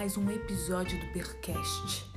[0.00, 2.10] Mais um episódio do Percast.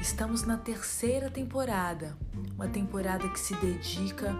[0.00, 2.18] Estamos na terceira temporada,
[2.56, 4.34] uma temporada que se dedica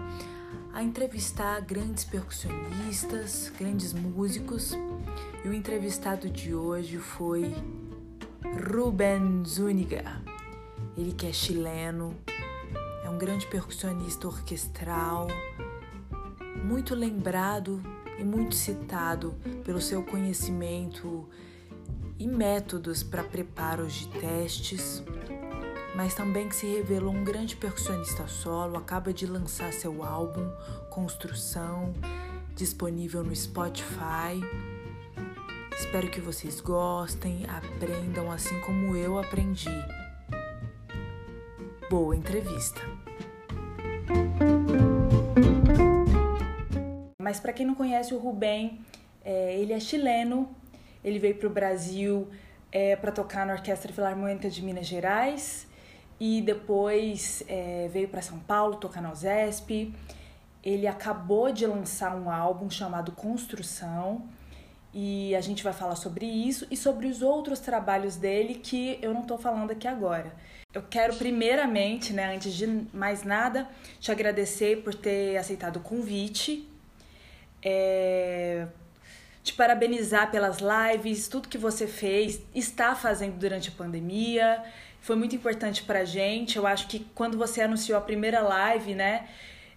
[0.73, 4.73] a entrevistar grandes percussionistas, grandes músicos.
[5.45, 7.55] E o entrevistado de hoje foi
[8.69, 10.21] Ruben Zúñiga.
[10.97, 12.13] Ele que é chileno,
[13.05, 15.27] é um grande percussionista orquestral,
[16.61, 17.81] muito lembrado
[18.19, 21.25] e muito citado pelo seu conhecimento
[22.19, 25.01] e métodos para preparos de testes,
[25.95, 30.51] mas também que se revelou um grande percussionista solo, acaba de lançar seu álbum
[30.89, 31.93] Construção,
[32.55, 34.41] disponível no Spotify.
[35.77, 39.69] Espero que vocês gostem, aprendam assim como eu aprendi.
[41.89, 42.81] Boa entrevista!
[47.17, 48.81] Mas para quem não conhece o Rubem,
[49.23, 50.49] é, ele é chileno,
[51.03, 52.27] ele veio para o Brasil
[52.71, 55.67] é, para tocar na Orquestra Filarmônica de Minas Gerais
[56.19, 59.93] e depois é, veio para São Paulo tocar na USESP.
[60.63, 64.27] Ele acabou de lançar um álbum chamado Construção
[64.93, 69.13] e a gente vai falar sobre isso e sobre os outros trabalhos dele que eu
[69.13, 70.33] não estou falando aqui agora.
[70.73, 73.67] Eu quero primeiramente, né, antes de mais nada,
[73.99, 76.67] te agradecer por ter aceitado o convite
[77.63, 78.67] é,
[79.43, 84.61] te parabenizar pelas lives, tudo que você fez, está fazendo durante a pandemia.
[85.01, 86.57] Foi muito importante pra gente.
[86.57, 89.27] Eu acho que quando você anunciou a primeira live, né,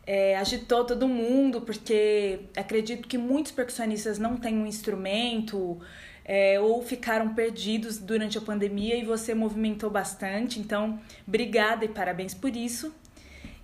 [0.07, 5.81] é, agitou todo mundo, porque acredito que muitos percussionistas não têm um instrumento
[6.25, 10.59] é, ou ficaram perdidos durante a pandemia e você movimentou bastante.
[10.59, 12.93] Então, obrigada e parabéns por isso.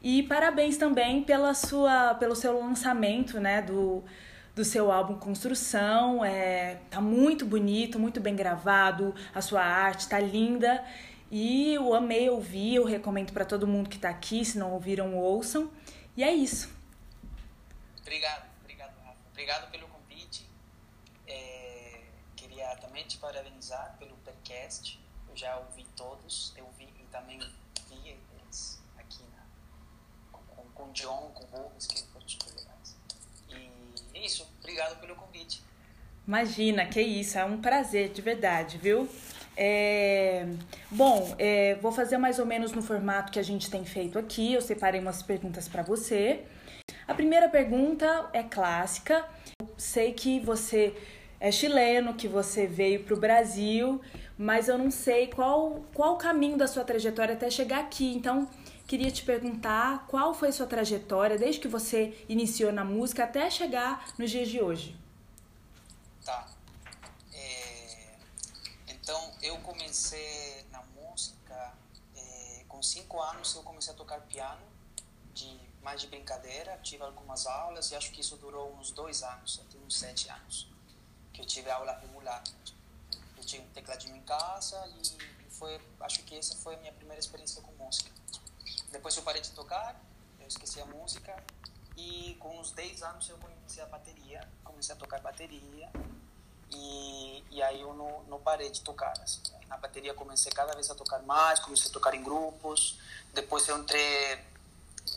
[0.00, 4.04] E parabéns também pela sua, pelo seu lançamento, né, do,
[4.58, 6.24] do seu álbum Construção.
[6.24, 10.84] É, tá muito bonito, muito bem gravado, a sua arte tá linda.
[11.30, 15.14] E eu amei ouvir, eu recomendo para todo mundo que tá aqui, se não ouviram,
[15.16, 15.70] ouçam.
[16.16, 16.68] E é isso.
[18.00, 19.16] Obrigado, obrigado, Rafa.
[19.30, 20.48] Obrigado pelo convite.
[21.26, 22.00] É,
[22.34, 24.98] queria também te parabenizar pelo podcast.
[25.28, 27.38] Eu já ouvi todos, eu vi e também
[27.88, 29.44] vi eles aqui na,
[30.32, 32.96] com, com o John, com o Rubens, que foram super legais.
[33.50, 33.70] E
[34.07, 35.62] é isso, obrigado pelo convite.
[36.26, 39.08] Imagina, que isso, é um prazer de verdade, viu?
[39.56, 40.46] É...
[40.90, 44.52] Bom, é, vou fazer mais ou menos no formato que a gente tem feito aqui.
[44.52, 46.44] Eu separei umas perguntas para você.
[47.08, 49.24] A primeira pergunta é clássica.
[49.76, 50.94] sei que você
[51.40, 54.00] é chileno, que você veio para o Brasil,
[54.36, 58.14] mas eu não sei qual, qual o caminho da sua trajetória até chegar aqui.
[58.14, 58.48] Então,
[58.88, 64.14] queria te perguntar qual foi sua trajetória desde que você iniciou na música até chegar
[64.18, 64.98] nos dias de hoje.
[66.24, 66.48] Tá.
[67.34, 68.16] É,
[68.88, 71.74] então, eu comecei na música,
[72.16, 74.66] é, com cinco anos eu comecei a tocar piano,
[75.34, 79.60] de mais de brincadeira, tive algumas aulas e acho que isso durou uns dois anos,
[79.66, 80.66] até uns sete anos,
[81.34, 82.42] que eu tive aula regular.
[83.36, 87.20] Eu tinha um tecladinho em casa e foi, acho que essa foi a minha primeira
[87.20, 88.17] experiência com música.
[88.90, 89.94] Depois eu parei de tocar,
[90.40, 91.36] eu esqueci a música
[91.96, 95.90] e com uns 10 anos eu comecei a bateria, comecei a tocar bateria
[96.70, 99.12] e, e aí eu não, não parei de tocar.
[99.22, 99.40] Assim.
[99.68, 102.98] Na bateria comecei cada vez a tocar mais, comecei a tocar em grupos.
[103.34, 104.38] Depois eu entrei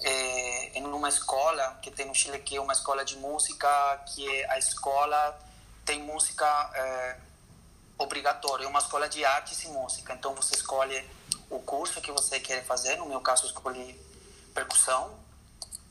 [0.04, 3.70] é, em uma escola que tem no Chile, que é uma escola de música,
[4.08, 5.40] que é a escola
[5.86, 7.18] tem música é,
[7.98, 10.14] obrigatória, é uma escola de artes e música.
[10.14, 11.08] Então você escolhe
[11.52, 12.96] o curso que você quer fazer.
[12.96, 14.00] No meu caso, escolhi
[14.54, 15.14] percussão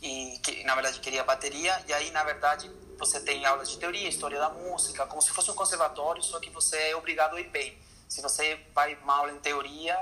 [0.02, 1.84] e que na verdade queria bateria.
[1.86, 2.68] E aí, na verdade,
[2.98, 6.50] você tem aulas de teoria, história da música, como se fosse um conservatório, só que
[6.50, 7.78] você é obrigado a ir bem.
[8.08, 9.96] Se você vai mal em teoria,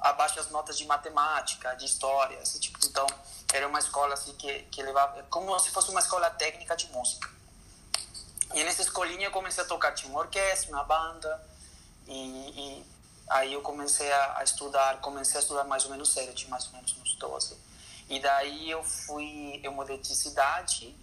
[0.00, 2.78] abaixa as notas de matemática, de história, esse tipo.
[2.86, 3.06] Então,
[3.52, 7.28] era uma escola assim que que levava como se fosse uma escola técnica de música.
[8.54, 11.40] E nessa escolinha eu comecei a tocar, tinha uma orquestra, uma banda,
[12.08, 12.86] e, e
[13.30, 16.72] Aí eu comecei a, estudar, comecei a estudar mais ou menos sério, tinha mais ou
[16.72, 17.56] menos uns 12.
[18.08, 20.96] E daí eu fui, eu mudei de cidade,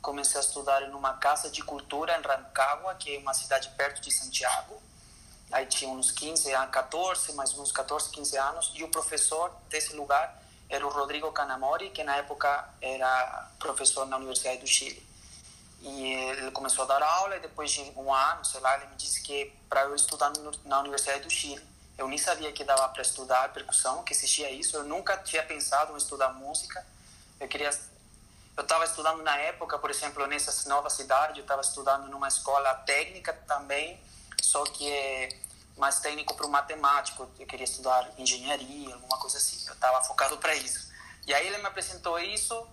[0.00, 4.10] comecei a estudar numa casa de cultura em Rancagua, que é uma cidade perto de
[4.10, 4.82] Santiago.
[5.52, 9.94] Aí tinha uns 15 a 14, mais uns 14, 15 anos, e o professor desse
[9.94, 15.11] lugar era o Rodrigo Canamori, que na época era professor na Universidade do Chile.
[15.82, 18.96] E ele começou a dar aula e depois de um ano, sei lá, ele me
[18.96, 20.32] disse que para eu estudar
[20.64, 21.66] na Universidade do Chile,
[21.98, 24.76] eu nem sabia que dava para estudar percussão, que existia isso.
[24.76, 26.86] Eu nunca tinha pensado em estudar música.
[27.40, 27.70] Eu queria
[28.56, 32.74] eu estava estudando na época, por exemplo, nessa nova cidade, eu estava estudando numa escola
[32.74, 33.98] técnica também,
[34.42, 35.28] só que é
[35.76, 37.28] mais técnico para o matemático.
[37.38, 39.66] Eu queria estudar engenharia, alguma coisa assim.
[39.66, 40.92] Eu estava focado para isso.
[41.26, 42.66] E aí ele me apresentou isso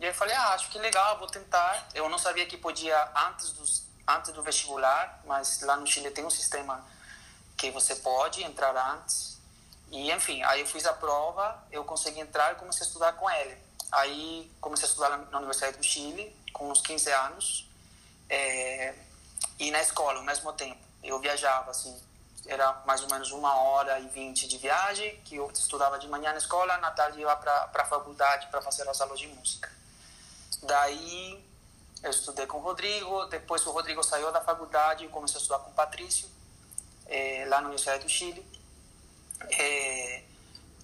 [0.00, 1.88] e eu falei, ah, acho que legal, vou tentar.
[1.94, 6.24] Eu não sabia que podia antes dos antes do vestibular, mas lá no Chile tem
[6.24, 6.84] um sistema
[7.56, 9.38] que você pode entrar antes.
[9.90, 13.30] E enfim, aí eu fiz a prova, eu consegui entrar e comecei a estudar com
[13.30, 13.56] ele.
[13.92, 17.68] Aí comecei a estudar na Universidade do Chile com uns 15 anos.
[18.28, 18.94] É,
[19.58, 20.80] e na escola ao mesmo tempo.
[21.02, 21.96] Eu viajava assim,
[22.46, 26.32] era mais ou menos uma hora e vinte de viagem, que eu estudava de manhã
[26.32, 29.79] na escola, na tarde ia para a faculdade para fazer as aulas de música.
[30.62, 31.44] Daí
[32.02, 35.58] eu estudei com o Rodrigo, depois o Rodrigo saiu da faculdade e comecei a estudar
[35.60, 36.28] com o Patrício,
[37.06, 38.44] é, lá na Universidade do Chile.
[39.50, 40.22] É,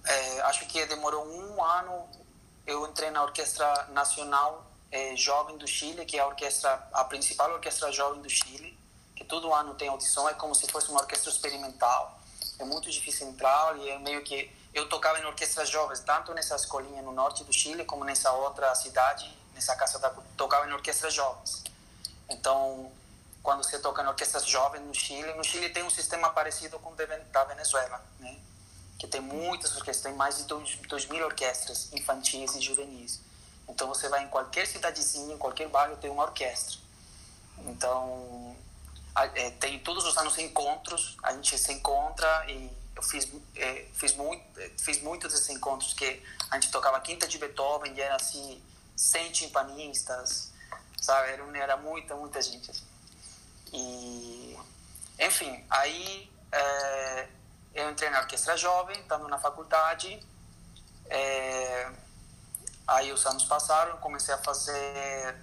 [0.05, 2.07] é, acho que demorou um ano,
[2.65, 4.65] eu entrei na Orquestra Nacional
[5.15, 8.77] Jovem do Chile, que é a orquestra, a principal orquestra jovem do Chile,
[9.15, 12.19] que todo ano tem audição, é como se fosse uma orquestra experimental.
[12.57, 16.55] É muito difícil entrar e é meio que eu tocava em orquestras jovens, tanto nessa
[16.55, 19.99] escolinha no norte do Chile como nessa outra cidade, nessa casa
[20.37, 21.63] tocava em orquestras jovens.
[22.29, 22.91] Então,
[23.41, 26.91] quando você toca em orquestras jovens no Chile, no Chile tem um sistema parecido com
[26.91, 28.37] o da Venezuela, né?
[28.99, 33.19] Que tem muitas orquestras, tem mais de 2 mil orquestras infantis e juvenis.
[33.67, 36.77] Então, você vai em qualquer cidadezinha, em qualquer bairro, tem uma orquestra.
[37.65, 38.55] Então,
[39.15, 44.15] é, tem todos os anos encontros, a gente se encontra e eu fiz é, fiz
[44.15, 48.15] muito é, fiz muitos desses encontros que a gente tocava quinta de Beethoven e era
[48.15, 48.61] assim
[48.97, 50.51] 100 timpanistas
[50.99, 51.31] sabe?
[51.31, 52.85] Era, era muita muita gente assim.
[53.71, 54.57] e
[55.19, 57.27] enfim aí é,
[57.75, 60.19] eu entrei na orquestra jovem estando na faculdade
[61.09, 61.89] é,
[62.87, 65.35] aí os anos passaram comecei a fazer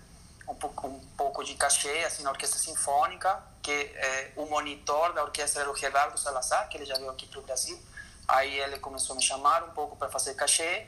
[0.47, 5.23] um pouco, um pouco de cachê assim na orquestra sinfônica que é, o monitor da
[5.23, 7.83] orquestra era o Gerardo Salazar que ele já veio aqui para o Brasil.
[8.29, 10.87] Aí ele começou a me chamar um pouco para fazer cachê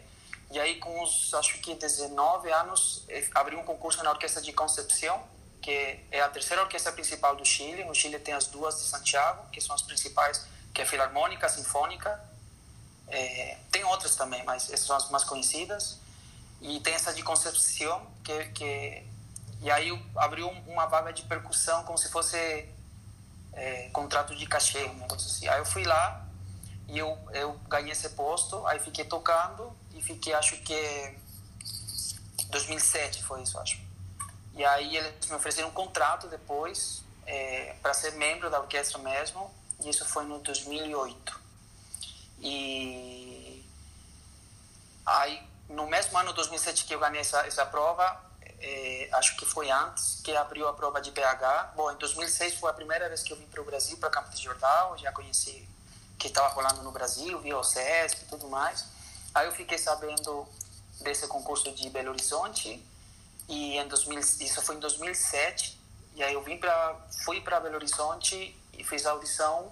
[0.51, 4.53] e aí com os acho que 19 anos eh, abriu um concurso na orquestra de
[4.53, 5.21] Concepción
[5.61, 7.85] que é a terceira orquestra principal do Chile.
[7.85, 11.47] No Chile tem as duas de Santiago que são as principais que é a Filarmônica
[11.47, 12.21] a Sinfônica.
[13.09, 15.99] É, tem outras também mas essas são as mais conhecidas.
[16.61, 19.07] E tem essa de Concepción que, que
[19.61, 22.69] e aí abriu uma vaga de percussão como se fosse
[23.53, 25.49] é, contrato de cachê, um negócio assim.
[25.49, 26.25] Aí eu fui lá
[26.87, 31.19] e eu, eu ganhei esse posto, aí fiquei tocando e fiquei, acho que
[32.51, 33.81] 2007 foi isso, acho.
[34.55, 39.53] E aí eles me ofereceram um contrato depois é, para ser membro da orquestra mesmo,
[39.81, 41.41] e isso foi no 2008.
[42.41, 43.65] E
[45.05, 48.25] aí no mesmo ano 2007 que eu ganhei essa, essa prova,
[48.61, 51.73] é, acho que foi antes que abriu a prova de PH.
[51.75, 54.39] Bom, em 2006 foi a primeira vez que eu vim para o Brasil, para Campos
[54.39, 55.69] de Jordão, já conheci
[56.19, 58.96] que estava rolando no Brasil, vi o CESP e tudo mais.
[59.37, 60.49] Aí eu fiquei sabendo
[61.03, 62.83] desse concurso de Belo Horizonte
[63.47, 65.79] e em 2000, isso foi em 2007
[66.15, 69.71] e aí eu vim para fui para Belo Horizonte e fiz a audição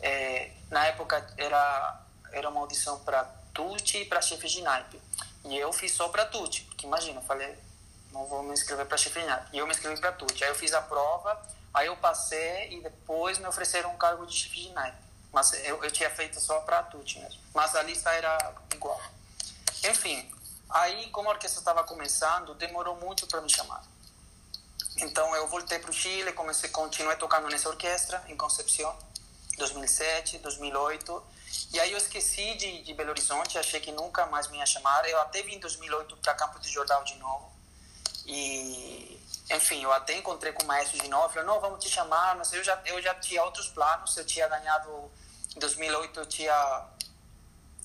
[0.00, 2.02] é, na época era
[2.32, 3.22] era uma audição para
[3.54, 5.00] Tutti e para chefe de naipe
[5.44, 7.56] e eu fiz só para Tutti porque imagina eu falei
[8.12, 9.48] não vou me inscrever para chifrinhar.
[9.52, 10.42] E eu me inscrevi para TUT.
[10.42, 11.40] Aí eu fiz a prova,
[11.72, 15.07] aí eu passei e depois me ofereceram um cargo de chifre de naipe.
[15.32, 17.40] Mas eu, eu tinha feito só para TUT mesmo.
[17.54, 19.00] Mas a lista era igual.
[19.84, 20.30] Enfim,
[20.70, 23.82] aí como a orquestra estava começando, demorou muito para me chamar.
[24.96, 28.94] Então eu voltei para o Chile, comecei, continuei tocando nessa orquestra em Concepción,
[29.56, 31.22] 2007, 2008.
[31.72, 35.08] E aí eu esqueci de, de Belo Horizonte, achei que nunca mais me ia chamar.
[35.08, 37.52] Eu até vim em 2008 para Campo de Jordão de novo
[38.26, 39.17] e,
[39.50, 42.52] enfim, eu até encontrei com o maestro de novo, falou, não, vamos te chamar, mas
[42.52, 45.10] eu já, eu já tinha outros planos, eu tinha ganhado,
[45.56, 46.86] em 2008 eu tinha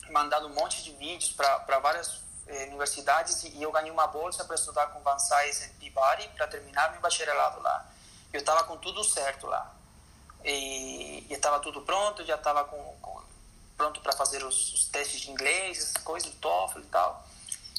[0.10, 4.44] mandado um monte de vídeos para várias eh, universidades e, e eu ganhei uma bolsa
[4.44, 7.86] para estudar com Van Size em Peabody para terminar meu bacharelado lá.
[8.34, 9.72] Eu estava com tudo certo lá.
[10.44, 13.22] e estava tudo pronto, já estava com, com,
[13.78, 17.28] pronto para fazer os, os, testes de inglês, as coisas, do TOEFL e tal.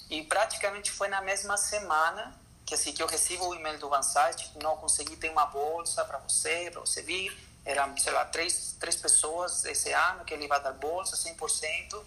[0.09, 4.45] E praticamente foi na mesma semana que assim que eu recebo o e-mail do OneSite,
[4.45, 7.37] tipo, não consegui ter uma bolsa para você, para você vir.
[7.65, 12.03] Eram, sei lá, três, três pessoas esse ano que ele vai dar bolsa 100%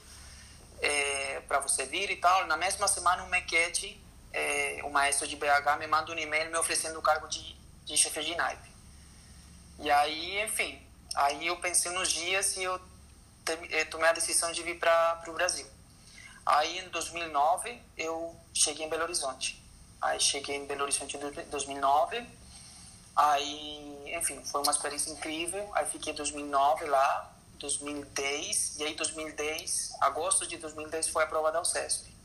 [0.81, 2.45] é, para você vir e tal.
[2.47, 3.99] Na mesma semana, o Mequete,
[4.33, 7.97] é, o maestro de BH, me manda um e-mail me oferecendo o cargo de, de
[7.97, 8.71] chefe de naipe.
[9.79, 10.81] E aí, enfim,
[11.15, 12.79] aí eu pensei nos dias e eu
[13.71, 15.67] eh, tomei a decisão de vir para o Brasil.
[16.45, 19.61] Aí, em 2009, eu cheguei em Belo Horizonte.
[20.01, 22.27] Aí, cheguei em Belo Horizonte em 2009.
[23.15, 25.69] Aí, enfim, foi uma experiência incrível.
[25.73, 28.77] Aí, fiquei em 2009 lá, 2010.
[28.79, 32.15] E aí, 2010, agosto de 2010, foi aprovada ao CESP.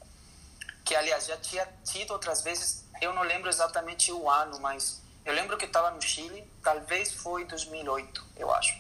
[0.85, 5.33] Que, aliás, já tinha tido outras vezes, eu não lembro exatamente o ano, mas eu
[5.33, 8.77] lembro que estava no Chile, talvez foi 2008, eu acho.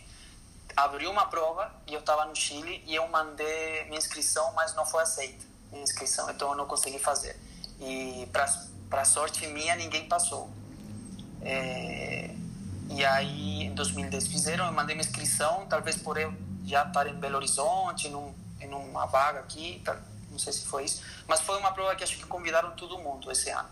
[0.76, 4.84] Abriu uma prova e eu estava no Chile e eu mandei minha inscrição, mas não
[4.84, 7.38] foi aceita minha inscrição, então eu não consegui fazer.
[7.78, 8.46] E para
[9.04, 10.50] sorte minha, ninguém passou.
[11.40, 12.34] É,
[12.90, 16.32] e aí, em 2010 fizeram, eu mandei minha inscrição, talvez por eu
[16.64, 19.82] já estar em Belo Horizonte, num, em uma vaga aqui,
[20.30, 23.30] não sei se foi isso, mas foi uma prova que acho que convidaram todo mundo
[23.32, 23.68] esse ano.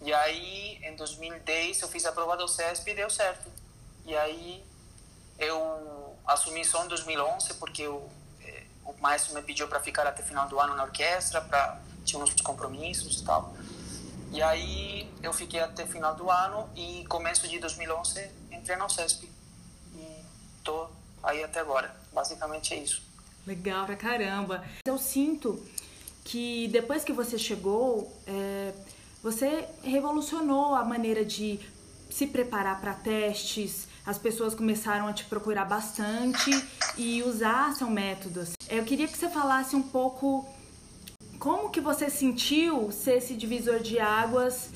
[0.00, 3.50] E aí, em 2010, eu fiz a prova do CESP e deu certo.
[4.06, 4.64] E aí,
[5.38, 8.08] eu assumi só em 2011, porque eu,
[8.42, 12.22] eh, o maestro me pediu para ficar até final do ano na orquestra, para tinha
[12.22, 13.54] uns compromissos e tal.
[14.32, 19.28] E aí, eu fiquei até final do ano e começo de 2011 entrei na CESP.
[19.94, 20.24] E
[20.62, 20.88] tô
[21.22, 21.94] aí até agora.
[22.12, 23.02] Basicamente é isso.
[23.46, 24.64] Legal pra caramba.
[24.84, 25.64] Eu sinto
[26.24, 28.74] que depois que você chegou, é
[29.22, 31.58] você revolucionou a maneira de
[32.08, 36.50] se preparar para testes, as pessoas começaram a te procurar bastante
[36.96, 38.44] e usar seu método.
[38.68, 40.48] Eu queria que você falasse um pouco
[41.38, 44.70] como que você sentiu ser esse divisor de águas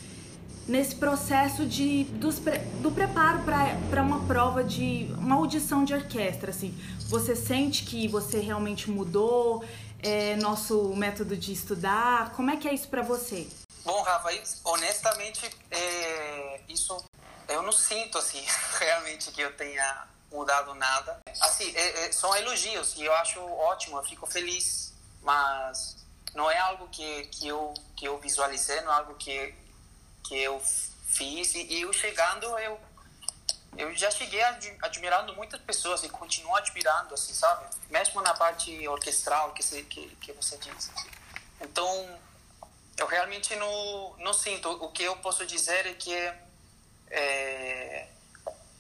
[0.67, 2.39] nesse processo de dos,
[2.81, 3.43] do preparo
[3.91, 6.73] para uma prova de uma audição de orquestra assim?
[7.09, 9.65] Você sente que você realmente mudou
[10.03, 12.33] é, nosso método de estudar?
[12.33, 13.49] Como é que é isso para você?
[13.85, 14.29] Bom, Rafa,
[14.65, 16.97] honestamente, é, isso
[17.49, 18.43] eu não sinto assim
[18.79, 21.21] realmente que eu tenha mudado nada.
[21.41, 26.03] Assim, é, é, são elogios e eu acho ótimo, eu fico feliz, mas
[26.35, 29.55] não é algo que, que eu que eu visualizei, não é algo que
[30.25, 30.61] que eu
[31.07, 32.81] fiz e, eu chegando eu
[33.77, 34.43] eu já cheguei
[34.83, 37.65] admirando muitas pessoas e continuo admirando, assim, sabe?
[37.89, 40.91] Mesmo na parte orquestral que, você, que, que você disse.
[40.95, 41.09] Assim.
[41.59, 42.21] Então,
[42.99, 44.69] eu realmente não, não sinto.
[44.71, 46.15] O que eu posso dizer é que
[47.11, 48.09] é,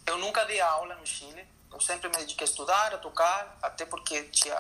[0.07, 1.47] eu nunca dei aula no Chile.
[1.73, 4.57] Eu sempre me dediquei a estudar, a tocar, até porque tinha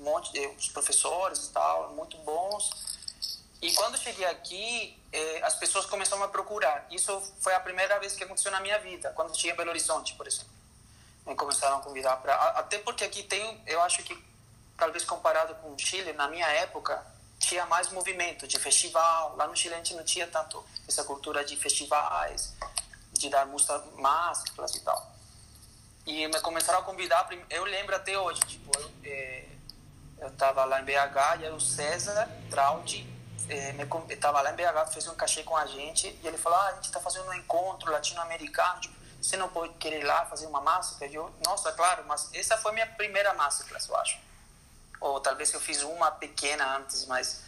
[0.00, 2.70] um monte de professores e tal, muito bons.
[3.60, 6.86] E quando cheguei aqui, eh, as pessoas começaram a procurar.
[6.90, 10.26] Isso foi a primeira vez que aconteceu na minha vida, quando tinha Belo Horizonte, por
[10.26, 10.50] exemplo.
[11.26, 12.34] Me começaram a convidar para.
[12.34, 14.16] Até porque aqui tem, eu acho que,
[14.78, 17.04] talvez comparado com o Chile, na minha época,
[17.38, 19.36] tinha mais movimento de festival.
[19.36, 22.54] Lá no Chile a gente não tinha tanto essa cultura de festivais,
[23.12, 25.12] de dar música máscaras e tal.
[26.06, 29.44] E me começaram a convidar, eu lembro até hoje, tipo, eu, é,
[30.20, 33.08] eu tava lá em BH e aí o César Trauti
[33.48, 33.86] é, me,
[34.16, 36.72] tava lá em BH, fez um cachê com a gente e ele falou, ah, a
[36.74, 40.60] gente tá fazendo um encontro latino-americano, tipo, você não pode querer ir lá fazer uma
[40.60, 41.10] máscara?
[41.12, 44.30] Eu, nossa, claro, mas essa foi minha primeira máscara, eu acho
[45.00, 47.42] ou talvez eu fiz uma pequena antes, mas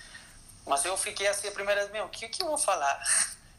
[0.67, 3.02] mas eu fiquei assim a primeira meu, o que, que eu vou falar?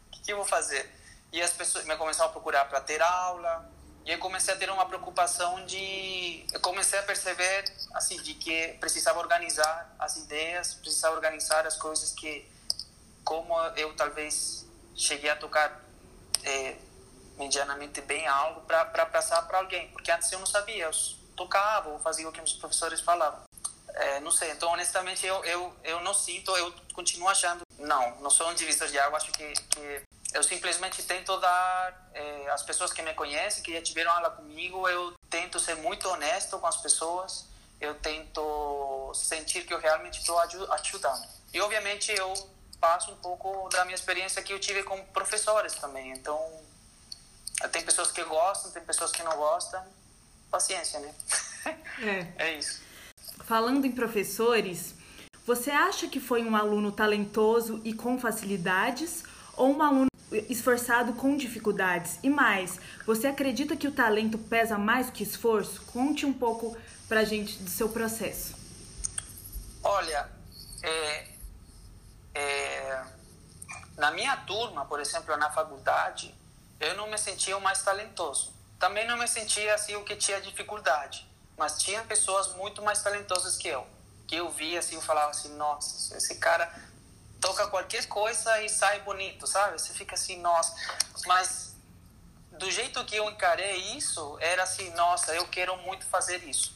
[0.07, 0.89] O que, que eu vou fazer?
[1.31, 3.69] E as pessoas me começaram a procurar para ter aula,
[4.05, 8.75] e eu comecei a ter uma preocupação de eu comecei a perceber assim de que
[8.79, 12.45] precisava organizar as ideias precisava organizar as coisas que
[13.23, 15.81] como eu talvez cheguei a tocar
[16.43, 16.75] é,
[17.37, 19.89] medianamente bem algo para passar para alguém.
[19.89, 20.91] Porque antes eu não sabia eu
[21.35, 23.41] tocava ou fazia o que os professores falavam.
[23.95, 28.29] É, não sei, então honestamente eu, eu, eu não sinto, eu continuo achando, não, não
[28.29, 30.01] sou um divisor de água, acho que, que
[30.33, 34.87] eu simplesmente tento dar, é, as pessoas que me conhecem, que já tiveram aula comigo,
[34.89, 37.45] eu tento ser muito honesto com as pessoas,
[37.79, 41.27] eu tento sentir que eu realmente estou ajudando.
[41.53, 42.33] E obviamente eu
[42.79, 46.39] passo um pouco da minha experiência que eu tive com professores também, então
[47.71, 49.83] tem pessoas que gostam, tem pessoas que não gostam,
[50.49, 51.13] paciência, né?
[52.01, 52.81] É, é isso.
[53.45, 54.95] Falando em professores,
[55.45, 59.23] você acha que foi um aluno talentoso e com facilidades
[59.55, 60.07] ou um aluno
[60.49, 62.19] esforçado com dificuldades.
[62.23, 65.81] E mais, você acredita que o talento pesa mais que esforço?
[65.83, 68.55] Conte um pouco pra gente do seu processo.
[69.83, 70.29] Olha,
[70.81, 71.27] é,
[72.33, 73.03] é,
[73.97, 76.33] na minha turma, por exemplo, na faculdade,
[76.79, 78.53] eu não me sentia o mais talentoso.
[78.79, 83.57] Também não me sentia assim o que tinha dificuldade, mas tinha pessoas muito mais talentosas
[83.57, 83.85] que eu.
[84.27, 86.73] Que eu via assim, eu falava assim, nossa, esse cara
[87.43, 89.77] toca qualquer coisa e sai bonito, sabe?
[89.77, 90.73] Você fica assim, nossa.
[91.27, 91.75] Mas
[92.53, 96.73] do jeito que eu encarei isso, era assim, nossa, eu quero muito fazer isso.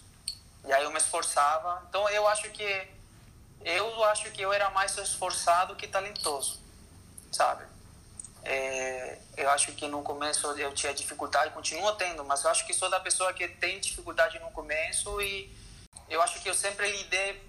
[0.66, 1.82] E aí eu me esforçava.
[1.88, 2.88] Então eu acho que
[3.64, 6.60] eu acho que eu era mais esforçado que talentoso,
[7.32, 7.66] sabe?
[8.44, 12.74] É, eu acho que no começo eu tinha dificuldade, continuo tendo, mas eu acho que
[12.74, 15.50] sou da pessoa que tem dificuldade no começo e
[16.10, 17.42] eu acho que eu sempre lidei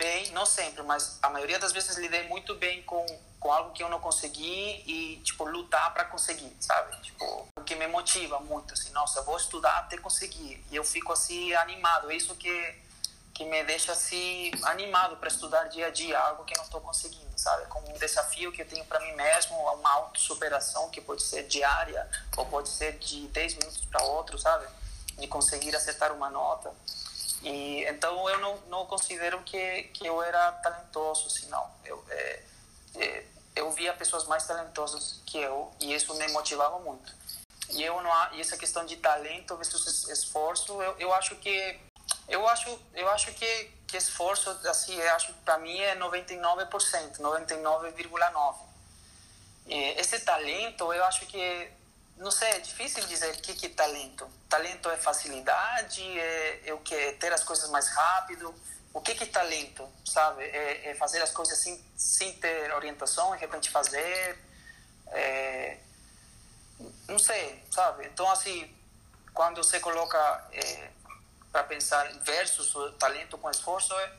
[0.00, 3.04] bem, não sempre, mas a maioria das vezes lidei muito bem com,
[3.38, 6.96] com algo que eu não consegui e, tipo, lutar para conseguir, sabe?
[7.02, 10.64] Tipo, o que me motiva muito, assim, nossa, vou estudar até conseguir.
[10.70, 12.10] E eu fico, assim, animado.
[12.10, 12.74] É isso que,
[13.34, 17.38] que me deixa, assim, animado para estudar dia a dia, algo que não estou conseguindo,
[17.38, 17.66] sabe?
[17.66, 22.08] Como um desafio que eu tenho para mim mesmo, uma autossuperação que pode ser diária
[22.38, 24.66] ou pode ser de 10 minutos para outro, sabe?
[25.18, 26.72] De conseguir acertar uma nota.
[27.42, 31.48] E então eu não, não considero que que eu era talentoso, assim.
[31.84, 32.42] Eu é,
[32.96, 33.24] é,
[33.56, 37.12] eu via pessoas mais talentosas que eu e isso me motivava muito.
[37.70, 41.80] E eu não e essa questão de talento versus esforço, eu, eu acho que
[42.28, 48.54] eu acho eu acho que que esforço assim, eu acho para mim é 99%, 99,9.
[49.66, 51.70] Esse talento, eu acho que
[52.20, 54.28] não sei, é difícil dizer o que, que é talento.
[54.46, 58.54] Talento é facilidade, é, é o que é ter as coisas mais rápido.
[58.92, 60.44] O que, que é talento, sabe?
[60.44, 64.38] É, é fazer as coisas sem, sem ter orientação, de repente fazer.
[65.06, 65.78] É,
[67.08, 68.06] não sei, sabe?
[68.06, 68.70] Então, assim,
[69.32, 70.18] quando você coloca
[70.52, 70.90] é,
[71.50, 74.12] para pensar versus o talento com esforço, é,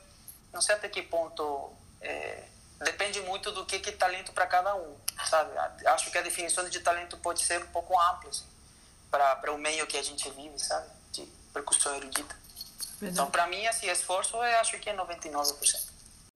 [0.52, 2.48] não sei até que ponto é,
[2.82, 5.50] depende muito do que, que é talento para cada um, sabe?
[5.86, 8.46] Acho que a definição de talento pode ser um pouco ampla, assim,
[9.10, 10.88] para o meio que a gente vive, sabe?
[11.12, 12.34] De percussão erudita.
[13.00, 13.12] Verdade.
[13.12, 15.92] Então, para mim, assim, esforço, eu acho que é 99%.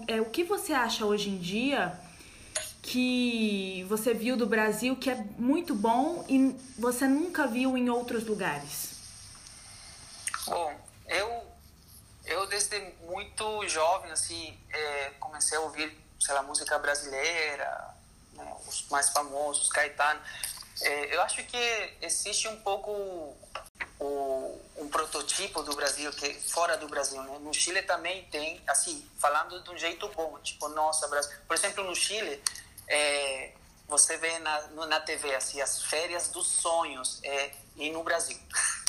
[0.09, 1.99] É, o que você acha hoje em dia
[2.83, 8.25] que você viu do Brasil que é muito bom e você nunca viu em outros
[8.25, 8.91] lugares?
[10.47, 10.79] Bom,
[11.09, 11.47] eu
[12.25, 17.95] eu desde muito jovem assim é, comecei a ouvir sei lá, música brasileira,
[18.33, 20.21] né, os mais famosos, Caetano.
[20.83, 22.93] É, eu acho que existe um pouco
[23.99, 27.39] o, um prototipo do Brasil que fora do Brasil, né?
[27.41, 31.35] No Chile também tem, assim, falando de um jeito bom, tipo, nossa, Brasil.
[31.47, 32.43] Por exemplo, no Chile,
[32.89, 33.53] é,
[33.89, 38.39] você vê na, na TV, assim, as férias dos sonhos é, e no Brasil.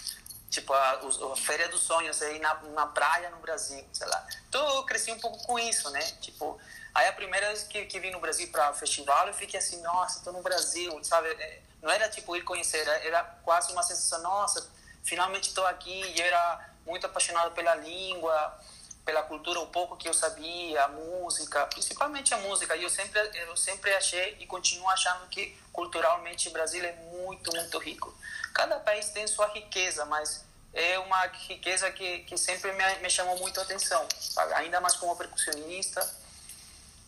[0.50, 1.00] tipo, a,
[1.34, 4.28] a Féria dos Sonhos aí na, na praia no Brasil, sei lá.
[4.50, 6.02] Então eu cresci um pouco com isso, né?
[6.20, 6.60] Tipo,
[6.98, 9.80] Aí a primeira vez que, que vim no Brasil para o festival, eu fiquei assim,
[9.84, 11.28] nossa, estou no Brasil, sabe?
[11.28, 14.68] É, não era tipo ir conhecer, era, era quase uma sensação, nossa,
[15.04, 16.02] finalmente estou aqui.
[16.16, 18.60] E era muito apaixonado pela língua,
[19.06, 22.76] pela cultura, o pouco que eu sabia, a música, principalmente a música.
[22.76, 27.56] E eu sempre, eu sempre achei e continuo achando que culturalmente o Brasil é muito,
[27.56, 28.12] muito rico.
[28.56, 33.38] Cada país tem sua riqueza, mas é uma riqueza que, que sempre me, me chamou
[33.38, 34.52] muito a atenção, sabe?
[34.56, 36.26] ainda mais como percussionista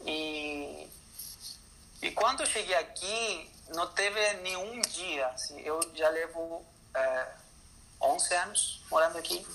[0.06, 0.90] e,
[2.02, 7.28] e quando eu cheguei aqui, não teve nenhum dia, assim, eu já levo é,
[8.02, 9.46] 11 anos morando aqui,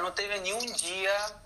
[0.00, 1.36] não teve nenhum dia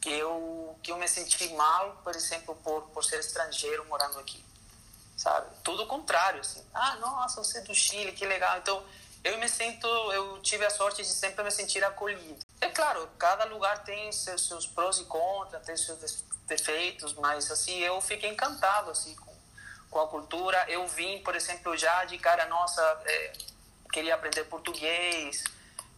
[0.00, 4.42] que eu, que eu me senti mal, por exemplo, por, por ser estrangeiro morando aqui,
[5.16, 5.46] sabe?
[5.62, 6.64] Tudo o contrário, assim.
[6.72, 8.58] Ah, nossa, você é do Chile, que legal.
[8.58, 8.82] Então,
[9.22, 12.38] eu me sinto, eu tive a sorte de sempre me sentir acolhido.
[12.60, 17.78] É claro, cada lugar tem seus, seus prós e contras, tem seus defeitos, mas assim
[17.78, 19.32] eu fiquei encantado assim com,
[19.90, 20.64] com a cultura.
[20.68, 23.32] Eu vim, por exemplo, já de cara nossa, é,
[23.92, 25.44] queria aprender português.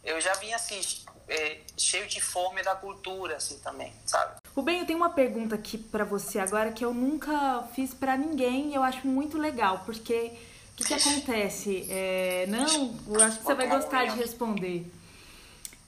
[0.03, 0.81] Eu já vim assim
[1.29, 4.35] é, cheio de fome da cultura assim também, sabe?
[4.53, 8.71] Rubem, eu tenho uma pergunta aqui para você agora que eu nunca fiz para ninguém
[8.71, 10.37] e eu acho muito legal, porque
[10.73, 11.85] o que, que acontece?
[11.89, 14.91] É, não, eu acho que você vai gostar de responder.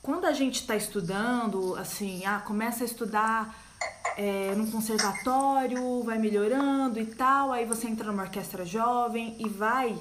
[0.01, 3.59] Quando a gente está estudando, assim, ah, começa a estudar
[4.15, 9.97] é, num conservatório, vai melhorando e tal, aí você entra numa orquestra jovem e vai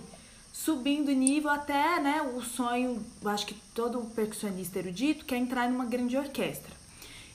[0.52, 5.84] subindo nível até, né, o sonho, eu acho que todo percussionista erudito quer entrar numa
[5.84, 6.72] grande orquestra.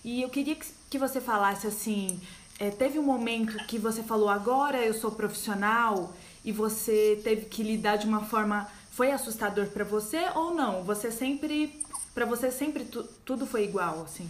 [0.06, 2.22] E eu queria que, você falasse assim,
[2.60, 7.63] é, teve um momento que você falou agora eu sou profissional e você teve que
[7.63, 10.84] lidar de uma forma foi assustador para você ou não?
[10.84, 14.30] Você sempre para você sempre tu, tudo foi igual assim?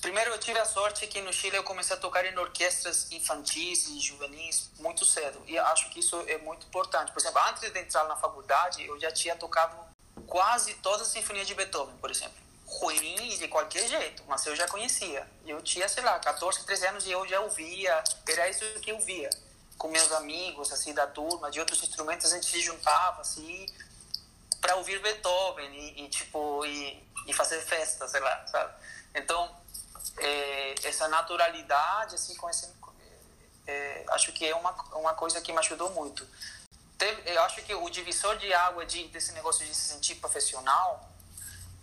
[0.00, 3.86] Primeiro eu tive a sorte que no Chile eu comecei a tocar em orquestras infantis
[3.88, 7.12] e juvenis muito cedo e acho que isso é muito importante.
[7.12, 9.76] Por exemplo, antes de entrar na faculdade eu já tinha tocado
[10.26, 12.34] quase todas as sinfonias de Beethoven, por exemplo.
[12.66, 15.28] Ruim de qualquer jeito, mas eu já conhecia.
[15.46, 18.98] Eu tinha, sei lá, 14, 13 anos e eu já ouvia, era isso que eu
[18.98, 19.28] via.
[19.82, 23.66] Com meus amigos, assim, da turma, de outros instrumentos, a gente se juntava, assim,
[24.60, 28.72] para ouvir Beethoven e, e tipo, e, e, fazer festa, sei lá, sabe?
[29.12, 29.50] Então,
[30.18, 32.70] é, essa naturalidade, assim, com esse...
[33.66, 36.26] É, acho que é uma, uma coisa que me ajudou muito
[37.02, 41.10] teve, eu acho que o divisor de água de, desse negócio de se sentir profissional,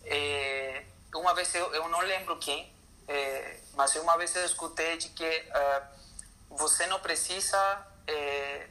[0.06, 2.74] é, uma vez eu, eu não lembro quem,
[3.06, 7.60] é, mas uma vez eu escutei de que uh, você não precisa
[8.10, 8.69] é,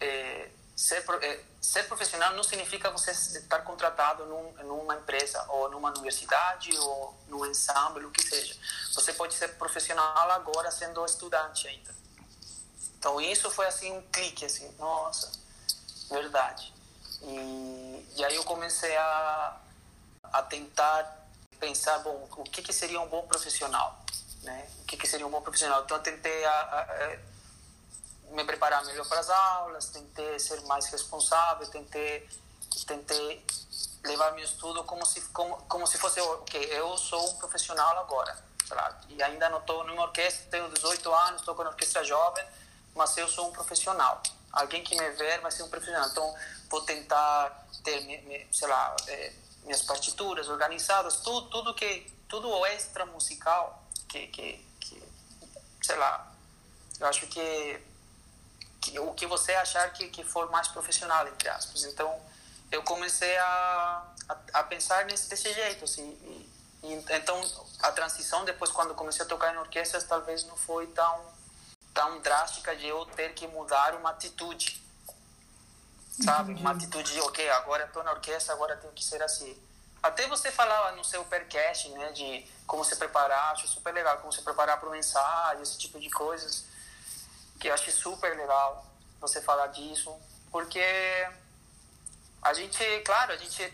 [0.00, 0.50] é
[0.82, 6.76] ser, é, ser profissional não significa você estar contratado num, numa empresa ou numa universidade
[6.78, 8.54] ou num ensemble, o que seja.
[8.94, 11.94] Você pode ser profissional agora sendo estudante ainda.
[12.98, 15.30] Então isso foi assim um clique, assim, nossa,
[16.10, 16.72] verdade.
[17.22, 19.60] E, e aí eu comecei a,
[20.24, 21.28] a tentar
[21.60, 24.04] pensar, bom, o que, que seria um bom profissional,
[24.42, 24.68] né?
[24.82, 25.82] O que, que seria um bom profissional?
[25.84, 27.18] Então eu tentei a, a,
[28.32, 32.28] me preparar melhor para as aulas, tentei ser mais responsável, tentei
[32.86, 33.44] tentei
[34.04, 37.34] levar meu estudo como se como, como se fosse o okay, que eu sou um
[37.36, 38.36] profissional agora,
[38.70, 42.44] lá, e ainda não estou numa orquestra, tenho 18 anos, estou com uma orquestra jovem,
[42.94, 44.22] mas eu sou um profissional.
[44.52, 46.08] Alguém que me ver vai ser um profissional.
[46.10, 46.34] Então,
[46.68, 49.32] vou tentar ter, sei lá, é,
[49.64, 55.02] minhas partituras organizadas, tudo, tudo que, tudo o extra musical que, que, que
[55.80, 56.32] sei lá,
[57.00, 57.80] eu acho que,
[58.82, 61.84] que, o que você achar que, que for mais profissional, entre aspas.
[61.84, 62.20] Então,
[62.70, 66.50] eu comecei a, a, a pensar nesse, desse jeito, assim, e,
[66.82, 67.40] e, então
[67.80, 71.32] a transição depois quando comecei a tocar em orquestras talvez não foi tão
[71.94, 74.82] tão drástica de eu ter que mudar uma atitude.
[76.24, 76.54] Sabe?
[76.54, 79.56] Uma atitude de, ok, agora estou na orquestra, agora tenho que ser assim.
[80.02, 84.32] Até você falar no seu percast, né, de como se preparar, acho super legal, como
[84.32, 86.64] se preparar para um ensaio, esse tipo de coisas,
[87.62, 88.84] que eu acho super legal
[89.20, 90.12] você falar disso,
[90.50, 90.84] porque
[92.42, 93.72] a gente, claro, a gente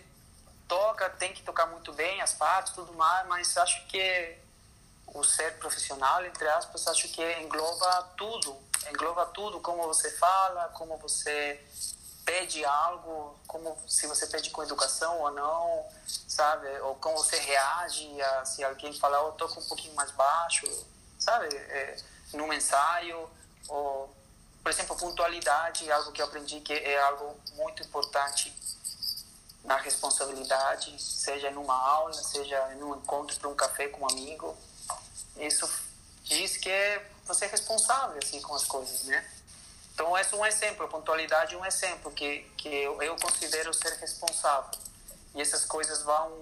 [0.68, 4.37] toca, tem que tocar muito bem as partes, tudo mais, mas acho que
[5.07, 8.55] o ser profissional, entre aspas, acho que engloba tudo.
[8.90, 11.59] Engloba tudo, como você fala, como você
[12.27, 16.68] pede algo, como se você pede com educação ou não, sabe?
[16.81, 20.66] Ou como você reage a, se alguém falar, eu oh, toco um pouquinho mais baixo,
[21.18, 21.46] sabe?
[21.57, 21.96] É,
[22.35, 23.31] num ensaio,
[23.68, 24.14] ou,
[24.62, 28.55] por exemplo, pontualidade, algo que eu aprendi que é algo muito importante
[29.64, 34.57] na responsabilidade, seja numa aula, seja num encontro para um café com um amigo
[35.38, 35.68] isso
[36.25, 39.25] diz que é você é responsável assim com as coisas, né?
[39.94, 43.75] Então, esse é um exemplo, a pontualidade é um exemplo que, que eu, eu considero
[43.75, 44.71] ser responsável.
[45.35, 46.33] E essas coisas vão,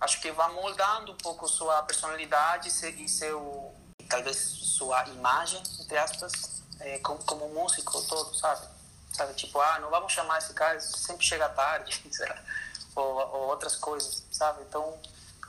[0.00, 3.73] acho que vão moldando um pouco sua personalidade e seu,
[4.08, 8.66] talvez sua imagem, entre aspas, é, como, como músico todo, sabe?
[9.12, 12.02] Sabe, tipo, ah, não vamos chamar esse cara, sempre chega tarde,
[12.96, 14.62] ou, ou outras coisas, sabe?
[14.62, 14.98] Então,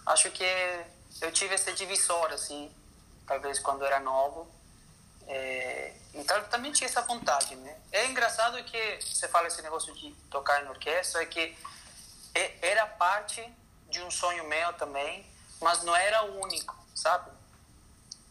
[0.06, 0.46] acho que
[1.22, 2.72] eu tive essa divisória, assim,
[3.26, 4.48] talvez quando era novo.
[5.28, 7.76] É, então também tinha essa vontade, né?
[7.92, 11.58] É engraçado que você fala esse negócio de tocar em orquestra, é que
[12.62, 13.42] era parte
[13.90, 15.26] de um sonho meu também,
[15.62, 17.32] mas não era o único, sabe?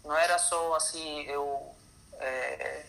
[0.04, 1.74] Não era só assim, eu
[2.18, 2.84] é,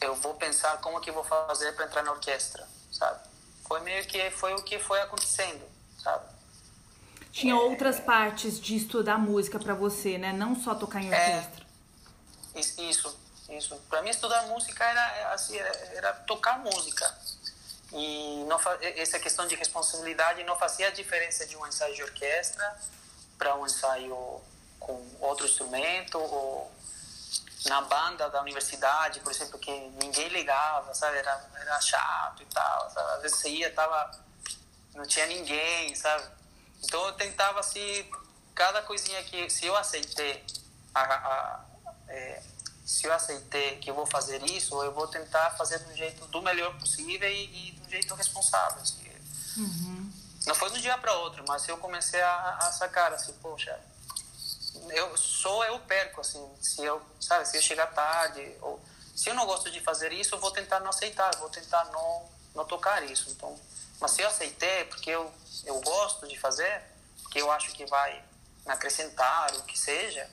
[0.00, 3.20] eu vou pensar como que vou fazer para entrar na orquestra, sabe?
[3.66, 5.64] Foi meio que foi o que foi acontecendo,
[6.02, 6.24] sabe?
[7.32, 7.56] Tinha é...
[7.56, 10.32] outras partes de estudar música para você, né?
[10.32, 11.18] Não só tocar em é.
[11.18, 11.66] orquestra.
[12.54, 13.18] É, isso,
[13.50, 13.76] isso.
[13.88, 17.12] Para mim estudar música era assim, era, era tocar música.
[17.92, 18.58] E não,
[18.96, 22.76] essa questão de responsabilidade não fazia diferença de um ensaio de orquestra
[23.38, 24.40] para um ensaio
[24.86, 26.72] com outro instrumento ou
[27.66, 29.70] na banda da universidade, por exemplo, que
[30.00, 31.18] ninguém ligava, sabe?
[31.18, 32.90] Era, era chato e tal.
[32.90, 33.12] Sabe?
[33.16, 34.10] Às vezes você ia, tava,
[34.94, 36.24] não tinha ninguém, sabe?
[36.84, 38.08] Então eu tentava assim,
[38.54, 40.44] cada coisinha que se eu aceitei
[40.94, 41.64] a, a,
[42.08, 42.42] é,
[42.84, 46.40] se eu aceitei que eu vou fazer isso, eu vou tentar fazer do jeito do
[46.40, 48.80] melhor possível e, e do jeito responsável.
[48.80, 49.04] Assim.
[49.56, 50.12] Uhum.
[50.46, 53.76] Não foi de um dia para outro, mas eu comecei a, a sacar assim, poxa,
[54.90, 58.80] eu só eu perco assim, se eu, sabe, se eu chegar tarde ou
[59.14, 62.28] se eu não gosto de fazer isso, eu vou tentar não aceitar, vou tentar não,
[62.54, 63.30] não tocar isso.
[63.30, 63.58] Então,
[63.98, 65.32] mas se eu aceitei, porque eu,
[65.64, 66.82] eu gosto de fazer,
[67.22, 68.22] porque eu acho que vai
[68.66, 70.28] acrescentar, o que seja,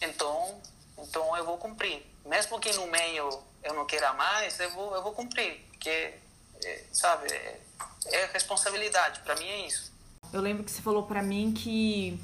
[0.00, 0.60] então,
[0.98, 2.04] então eu vou cumprir.
[2.24, 6.14] Mesmo que no meio eu não queira mais, eu vou, eu vou cumprir, porque,
[6.62, 7.60] é, sabe, é,
[8.08, 9.90] é responsabilidade, para mim é isso.
[10.32, 12.20] Eu lembro que você falou para mim que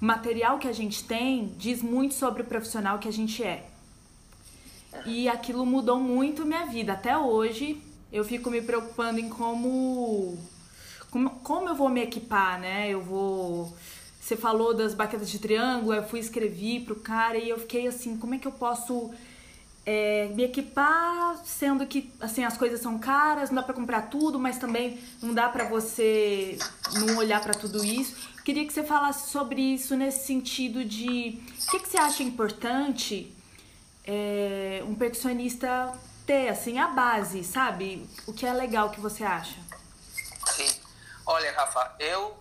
[0.00, 3.64] o material que a gente tem diz muito sobre o profissional que a gente é.
[5.04, 6.92] E aquilo mudou muito minha vida.
[6.92, 7.82] Até hoje
[8.12, 10.38] eu fico me preocupando em como,
[11.10, 12.88] como, como eu vou me equipar, né?
[12.88, 13.74] Eu vou.
[14.20, 18.16] Você falou das baquetas de triângulo, eu fui escrever pro cara e eu fiquei assim,
[18.16, 19.10] como é que eu posso
[19.86, 24.38] é, me equipar, sendo que assim as coisas são caras, não dá para comprar tudo,
[24.38, 26.58] mas também não dá para você
[26.92, 28.14] não olhar para tudo isso.
[28.48, 33.30] Queria que você falasse sobre isso nesse sentido de o que, que você acha importante
[34.06, 35.92] é, um percussionista
[36.26, 38.08] ter assim a base, sabe?
[38.26, 39.60] O que é legal que você acha?
[40.46, 40.80] Sim.
[41.26, 42.38] Olha, Rafa, eu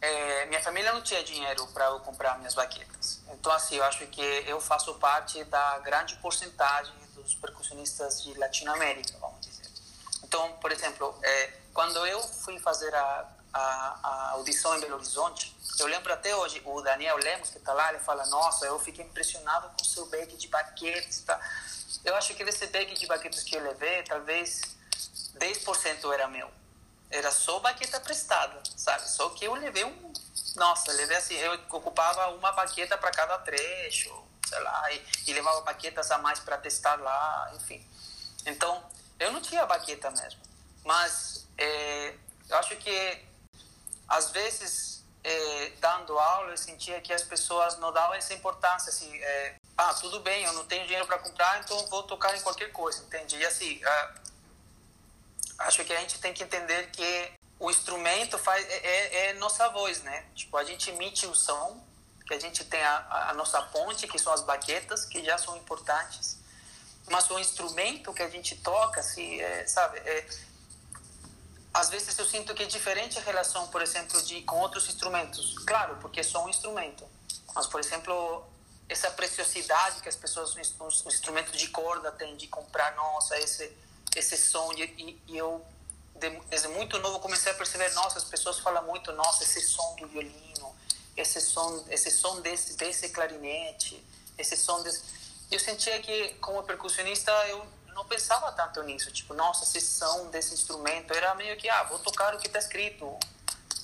[0.00, 3.20] é, minha família não tinha dinheiro para eu comprar minhas baquetas.
[3.30, 9.18] Então, assim, eu acho que eu faço parte da grande porcentagem dos percussionistas de Latinoamérica,
[9.18, 9.68] vamos dizer.
[10.24, 15.56] Então, por exemplo, é, quando eu fui fazer a, a, a, audição em Belo Horizonte,
[15.78, 19.04] eu lembro até hoje, o Daniel Lemos, que está lá, ele fala, nossa, eu fiquei
[19.04, 21.20] impressionado com o seu bag de baquetas.
[21.20, 21.40] Tá?
[22.04, 24.60] Eu acho que desse bag de baquetas que eu levei, talvez
[25.38, 26.50] 10% era meu
[27.10, 29.08] era só baqueta prestada, sabe?
[29.08, 30.12] Só que eu levei um.
[30.56, 35.32] Nossa, eu levei assim, eu ocupava uma baqueta para cada trecho, sei lá, e, e
[35.32, 37.84] levava baquetas a mais para testar lá, enfim.
[38.44, 38.82] Então,
[39.18, 40.40] eu não tinha baqueta mesmo.
[40.84, 42.14] Mas é,
[42.48, 43.24] eu acho que,
[44.08, 49.14] às vezes, é, dando aula, eu sentia que as pessoas não davam essa importância, assim,
[49.16, 52.72] é, ah, tudo bem, eu não tenho dinheiro para comprar, então vou tocar em qualquer
[52.72, 53.36] coisa, entende?
[53.36, 54.14] E assim, ah,
[55.60, 59.68] acho que a gente tem que entender que o instrumento faz é, é, é nossa
[59.68, 60.24] voz, né?
[60.34, 61.84] Tipo, a gente emite o som,
[62.26, 65.56] que a gente tem a, a nossa ponte, que são as baquetas, que já são
[65.56, 66.38] importantes.
[67.10, 70.26] Mas o instrumento que a gente toca, se, é, sabe, é,
[71.72, 75.58] às vezes eu sinto que é diferente a relação, por exemplo, de com outros instrumentos.
[75.66, 77.04] Claro, porque só um instrumento.
[77.54, 78.44] Mas, por exemplo,
[78.88, 83.70] essa preciosidade que as pessoas, os instrumentos de corda têm de comprar, nossa, esse
[84.16, 85.64] esse som e, e eu
[86.50, 90.08] desde muito novo comecei a perceber nossa as pessoas falam muito nossa esse som do
[90.08, 90.74] violino
[91.16, 94.02] esse som esse som desse desse clarinete
[94.36, 95.02] esse som desse
[95.50, 97.64] eu sentia que como percussionista eu
[97.98, 101.98] não pensava tanto nisso tipo nossa esse som desse instrumento era meio que ah vou
[101.98, 103.18] tocar o que está escrito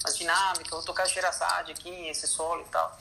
[0.04, 2.98] a dinâmica vou tocar Sherazade aqui esse solo e tal.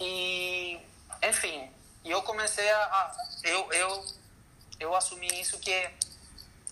[0.00, 0.80] E
[1.22, 1.70] enfim
[2.04, 4.04] eu comecei a, a eu eu
[4.80, 5.88] eu assumi isso que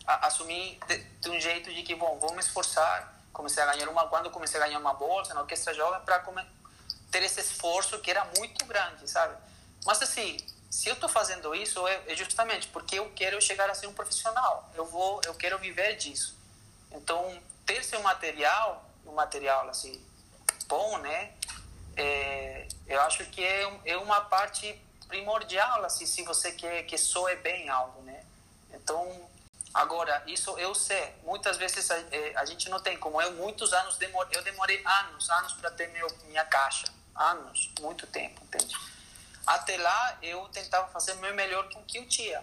[0.06, 4.08] assumi de, de, um jeito de que bom vou me esforçar comecei a ganhar uma
[4.08, 6.18] quando comecei a ganhar uma bolsa na orquestra jovem para
[7.12, 9.36] ter esse esforço que era muito grande sabe?
[9.86, 10.36] Mas assim
[10.70, 13.92] se eu estou fazendo isso é, é, justamente porque eu quero chegar a ser um
[13.92, 14.70] profissional.
[14.76, 16.38] Eu vou eu quero viver disso.
[16.92, 20.00] Então ter seu material um material assim
[20.68, 21.32] bom né?
[21.96, 27.34] É, eu acho que é, é uma parte primordial assim se você quer que soe
[27.36, 28.24] bem algo né?
[28.72, 29.28] Então
[29.74, 31.16] agora isso eu sei.
[31.24, 34.80] Muitas vezes a, é, a gente não tem como eu muitos anos demorei, eu demorei
[34.86, 36.86] anos anos para ter meu minha caixa.
[37.16, 38.89] Anos muito tempo entende
[39.46, 42.42] até lá eu tentava fazer o meu melhor com o que eu tinha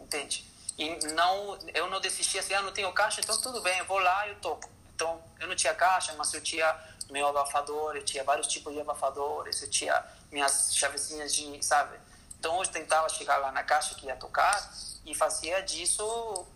[0.00, 0.44] entende
[0.78, 3.98] e não eu não desistia assim ah não tenho caixa então tudo bem eu vou
[3.98, 6.74] lá eu toco então eu não tinha caixa mas eu tinha
[7.10, 11.96] meu abafador eu tinha vários tipos de abafadores eu tinha minhas chavezinhas de, sabe?
[12.38, 14.72] Então eu tentava chegar lá na caixa que ia tocar
[15.04, 16.46] e fazia disso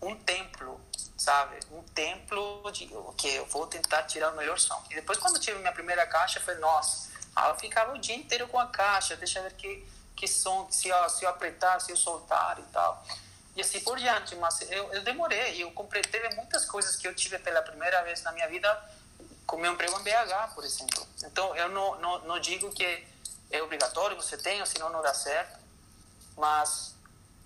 [0.00, 0.80] um templo,
[1.16, 1.58] sabe?
[1.72, 2.86] Um templo de
[3.16, 4.80] que eu vou tentar tirar o melhor som.
[4.90, 8.16] E depois quando eu tive minha primeira caixa, foi nossa, aí eu ficava o dia
[8.16, 11.78] inteiro com a caixa, deixa eu ver que que som, se eu, se eu apertar,
[11.80, 13.04] se eu soltar e tal.
[13.54, 17.14] E assim por diante, mas eu, eu demorei, eu comprei, teve muitas coisas que eu
[17.14, 18.68] tive pela primeira vez na minha vida
[19.46, 21.06] com meu emprego em BH, por exemplo.
[21.22, 23.06] Então, eu não, não, não digo que
[23.50, 25.58] é obrigatório, você tem, senão não dá certo.
[26.36, 26.94] Mas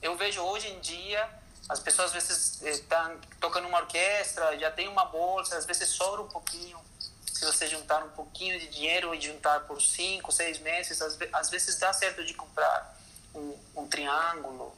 [0.00, 1.28] eu vejo hoje em dia,
[1.68, 6.22] as pessoas às vezes estão tocando uma orquestra, já tem uma bolsa, às vezes sobra
[6.22, 6.80] um pouquinho.
[7.40, 11.48] Se você juntar um pouquinho de dinheiro e juntar por cinco, seis meses, às, às
[11.48, 12.94] vezes dá certo de comprar
[13.34, 14.76] um, um triângulo.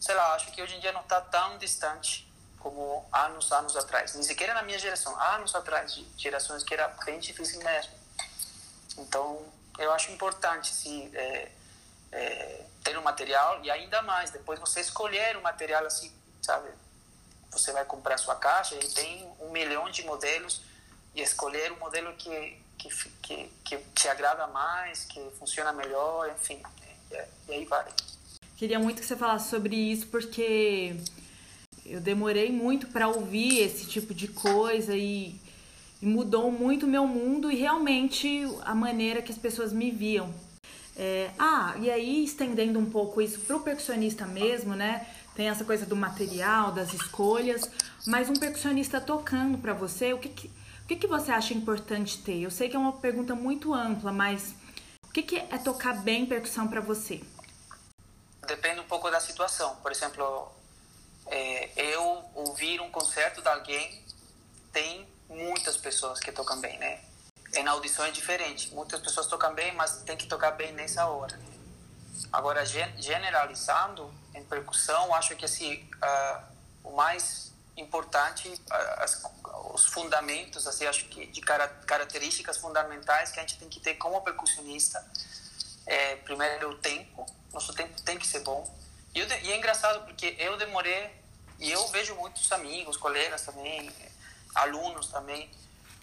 [0.00, 4.14] Sei lá, acho que hoje em dia não está tão distante como anos, anos atrás.
[4.14, 7.92] Nem sequer na minha geração, anos atrás, de gerações que era bem difícil mesmo.
[8.98, 9.46] Então,
[9.78, 11.52] eu acho importante se é,
[12.10, 16.68] é, ter o material e ainda mais, depois você escolher o material assim, sabe?
[17.52, 20.65] Você vai comprar sua caixa e tem um milhão de modelos
[21.16, 22.88] e escolher o modelo que, que,
[23.22, 26.60] que, que te agrada mais, que funciona melhor, enfim,
[27.10, 27.86] e, e aí vai.
[28.56, 30.96] Queria muito que você falasse sobre isso, porque
[31.84, 35.34] eu demorei muito para ouvir esse tipo de coisa e,
[36.00, 40.32] e mudou muito o meu mundo e realmente a maneira que as pessoas me viam.
[40.96, 45.06] É, ah, e aí estendendo um pouco isso para o percussionista mesmo, né?
[45.34, 47.70] Tem essa coisa do material, das escolhas,
[48.06, 50.50] mas um percussionista tocando para você, o que, que,
[50.86, 52.42] o que, que você acha importante ter?
[52.42, 54.54] Eu sei que é uma pergunta muito ampla, mas
[55.02, 57.20] o que, que é tocar bem percussão para você?
[58.46, 59.74] Depende um pouco da situação.
[59.82, 60.48] Por exemplo,
[61.26, 64.00] é, eu ouvir um concerto de alguém,
[64.72, 67.00] tem muitas pessoas que tocam bem, né?
[67.52, 68.72] em audição é diferente.
[68.72, 71.36] Muitas pessoas tocam bem, mas tem que tocar bem nessa hora.
[72.32, 76.44] Agora, generalizando, em percussão, acho que assim, uh,
[76.84, 79.22] o mais importante, as,
[79.72, 83.94] os fundamentos, assim, acho que de cara, características fundamentais que a gente tem que ter
[83.94, 85.04] como percussionista,
[85.86, 87.26] é, primeiro, o tempo.
[87.52, 88.68] Nosso tempo tem que ser bom.
[89.14, 91.10] E, eu, e é engraçado porque eu demorei,
[91.58, 93.90] e eu vejo muitos amigos, colegas também,
[94.54, 95.50] alunos também,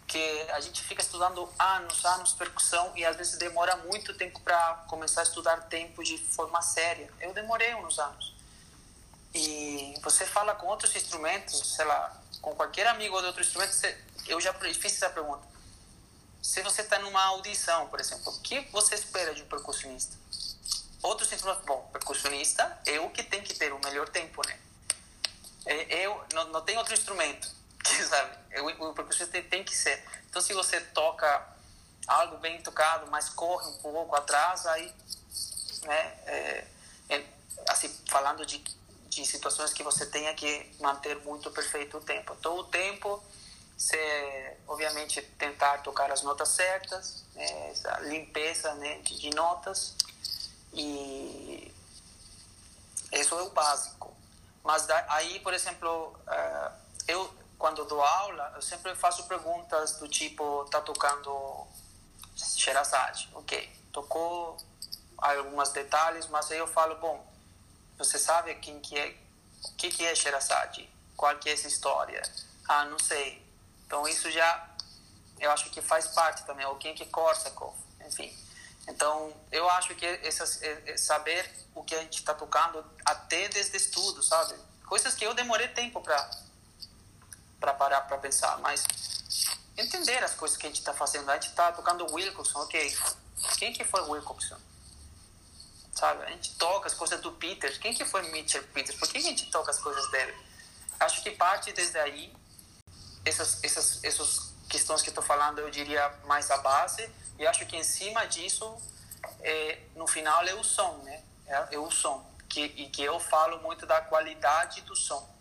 [0.07, 4.85] que a gente fica estudando anos, anos percussão e às vezes demora muito tempo para
[4.87, 7.11] começar a estudar tempo de forma séria.
[7.19, 8.33] Eu demorei uns anos.
[9.33, 13.97] E você fala com outros instrumentos, sei lá, com qualquer amigo de outro instrumento, você,
[14.27, 15.47] eu já fiz essa pergunta.
[16.41, 20.15] Se você está numa audição, por exemplo, o que você espera de um percussionista?
[21.01, 24.59] Outros instrumentos, bom, percussionista é o que tem que ter o melhor tempo, né?
[25.65, 27.49] É, eu não, não tem outro instrumento
[28.07, 28.37] sabe?
[28.61, 30.03] O, o percussionista tem que ser.
[30.29, 31.47] Então, se você toca
[32.07, 34.93] algo bem tocado, mas corre um pouco atrás, aí,
[35.83, 36.67] né, é,
[37.09, 37.25] é,
[37.69, 38.63] assim, falando de,
[39.15, 42.35] de situações que você tenha que manter muito perfeito o tempo.
[42.41, 43.21] Todo o tempo,
[43.77, 49.95] você, obviamente, tentar tocar as notas certas, né, essa limpeza né, de, de notas,
[50.73, 51.73] e
[53.11, 54.15] isso é o básico.
[54.63, 56.71] Mas aí, por exemplo, uh,
[57.07, 61.65] eu quando dou aula, eu sempre faço perguntas do tipo, tá tocando
[62.35, 64.57] Sherazade, ok, tocou
[65.17, 67.25] alguns detalhes, mas aí eu falo, bom,
[67.97, 69.15] você sabe quem que é,
[69.65, 70.89] o que que é Sherazade?
[71.15, 72.21] Qual que é essa história?
[72.67, 73.45] Ah, não sei.
[73.85, 74.69] Então isso já,
[75.39, 78.43] eu acho que faz parte também, ou quem que é enfim.
[78.87, 83.47] Então, eu acho que essas, é, é saber o que a gente está tocando, até
[83.47, 84.55] desde estudo, sabe?
[84.85, 86.29] Coisas que eu demorei tempo para
[87.59, 88.83] para parar para pensar, mas
[89.77, 91.29] entender as coisas que a gente está fazendo.
[91.31, 92.97] A gente está tocando Wilcoxon, ok.
[93.57, 94.57] Quem que foi Wilcoxon?
[95.93, 96.23] Sabe?
[96.23, 97.79] A gente toca as coisas do Peter.
[97.79, 98.97] Quem que foi Mitchell Peters?
[98.97, 100.33] Por que a gente toca as coisas dele?
[100.99, 102.33] Acho que parte desde aí,
[103.25, 107.09] essas, essas, essas questões que estou falando, eu diria mais a base.
[107.37, 108.75] E acho que em cima disso,
[109.41, 111.23] é, no final, é o som, né?
[111.45, 112.25] É, é o som.
[112.49, 115.33] Que, e que eu falo muito da qualidade do som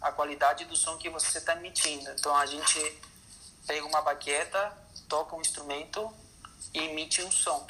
[0.00, 2.10] a qualidade do som que você está emitindo.
[2.10, 3.02] Então a gente
[3.66, 4.72] pega uma baqueta,
[5.08, 6.12] toca um instrumento
[6.72, 7.66] e emite um som.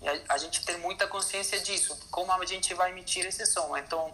[0.00, 3.76] E a, a gente tem muita consciência disso, como a gente vai emitir esse som.
[3.76, 4.12] Então,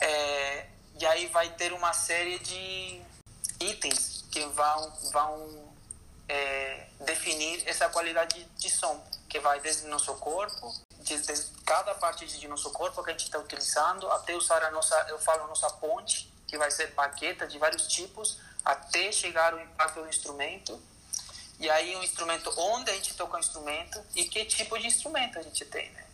[0.00, 0.66] é,
[1.00, 3.00] e aí vai ter uma série de
[3.60, 5.72] itens que vão, vão
[6.28, 12.48] é, definir essa qualidade de som, que vai desde nosso corpo, desde cada parte de
[12.48, 16.32] nosso corpo que a gente está utilizando, até usar a nossa, eu falo, nossa ponte,
[16.46, 20.80] que vai ser baqueta de vários tipos, até chegar o impacto do instrumento.
[21.58, 25.38] E aí o instrumento, onde a gente toca o instrumento e que tipo de instrumento
[25.38, 26.06] a gente tem, né?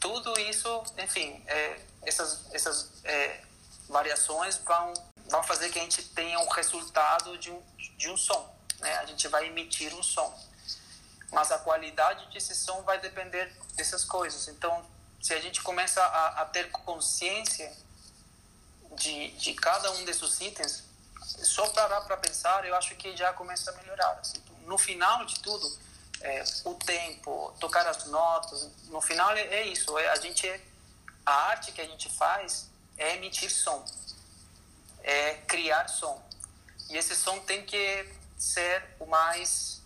[0.00, 3.40] Tudo isso, enfim, é, essas, essas é,
[3.88, 4.92] variações vão,
[5.26, 7.62] vão fazer que a gente tenha um resultado de um,
[7.96, 8.96] de um som, né?
[8.98, 10.32] A gente vai emitir um som
[11.34, 14.46] mas a qualidade desse som vai depender dessas coisas.
[14.48, 14.86] Então,
[15.20, 17.70] se a gente começa a, a ter consciência
[18.92, 20.84] de, de cada um desses itens,
[21.42, 24.12] só parar para pensar, eu acho que já começa a melhorar.
[24.20, 24.40] Assim.
[24.64, 25.70] No final de tudo,
[26.20, 29.96] é, o tempo, tocar as notas, no final é, é isso.
[29.98, 30.48] É, a gente
[31.26, 33.84] a arte que a gente faz é emitir som,
[35.02, 36.22] é criar som.
[36.90, 39.82] E esse som tem que ser o mais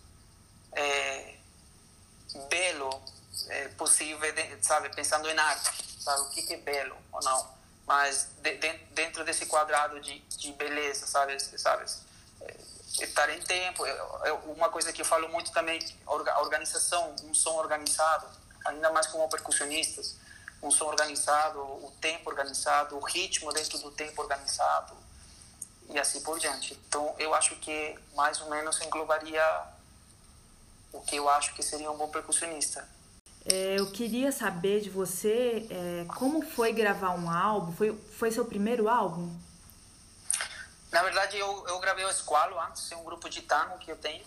[0.73, 1.35] é,
[2.49, 3.01] belo
[3.47, 4.19] é, possível,
[4.61, 5.71] sabe, pensando em arte,
[6.01, 7.49] sabe, o que, que é belo ou não,
[7.87, 12.08] mas de, de, dentro desse quadrado de, de beleza, sabe, sabe, é,
[12.99, 17.55] estar em tempo, é, uma coisa que eu falo muito também, a organização, um som
[17.55, 18.25] organizado,
[18.65, 20.17] ainda mais como percussionistas,
[20.61, 24.93] um som organizado, o tempo organizado, o ritmo dentro do tempo organizado
[25.89, 26.77] e assim por diante.
[26.87, 29.43] Então, eu acho que mais ou menos englobaria
[30.91, 32.87] o que eu acho que seria um bom percussionista.
[33.45, 37.71] É, eu queria saber de você é, como foi gravar um álbum.
[37.71, 39.33] Foi, foi seu primeiro álbum?
[40.91, 43.97] Na verdade, eu, eu gravei o Esqualo antes, é um grupo de tango que eu
[43.97, 44.25] tenho.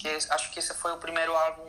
[0.00, 1.66] Que acho que esse foi o primeiro álbum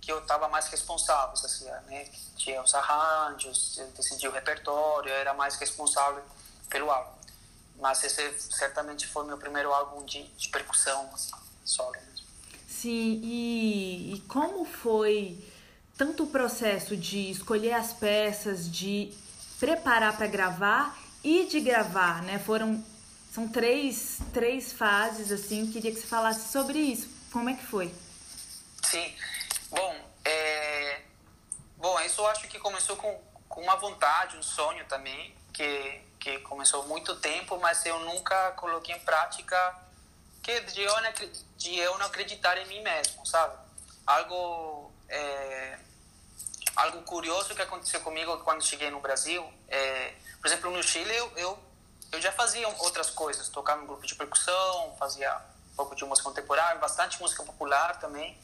[0.00, 2.08] que eu estava mais responsável, assim, né?
[2.36, 6.22] Tinha os arranjos, decidia o repertório, eu era mais responsável
[6.68, 7.12] pelo álbum.
[7.78, 11.32] Mas esse certamente foi meu primeiro álbum de, de percussão, assim,
[11.64, 12.26] solo mesmo.
[12.66, 15.38] Sim, e, e como foi
[15.96, 19.16] tanto o processo de escolher as peças, de
[19.60, 22.40] preparar para gravar e de gravar, né?
[22.40, 22.84] Foram
[23.32, 25.72] são três, três fases assim.
[25.72, 27.08] Queria que você falasse sobre isso.
[27.32, 27.92] Como é que foi?
[28.84, 29.16] Sim.
[29.70, 31.00] Bom, é...
[31.78, 33.18] Bom, isso eu acho que começou com,
[33.48, 38.94] com uma vontade, um sonho também, que, que começou muito tempo, mas eu nunca coloquei
[38.94, 39.56] em prática
[40.42, 41.12] que de eu, não,
[41.56, 43.56] de eu não acreditar em mim mesmo, sabe?
[44.06, 45.78] Algo, é,
[46.76, 51.32] algo curioso que aconteceu comigo quando cheguei no Brasil, é, por exemplo, no Chile eu,
[51.36, 51.58] eu,
[52.12, 55.34] eu já fazia outras coisas, tocava em grupo de percussão, fazia
[55.72, 58.38] um pouco de música contemporânea, bastante música popular também,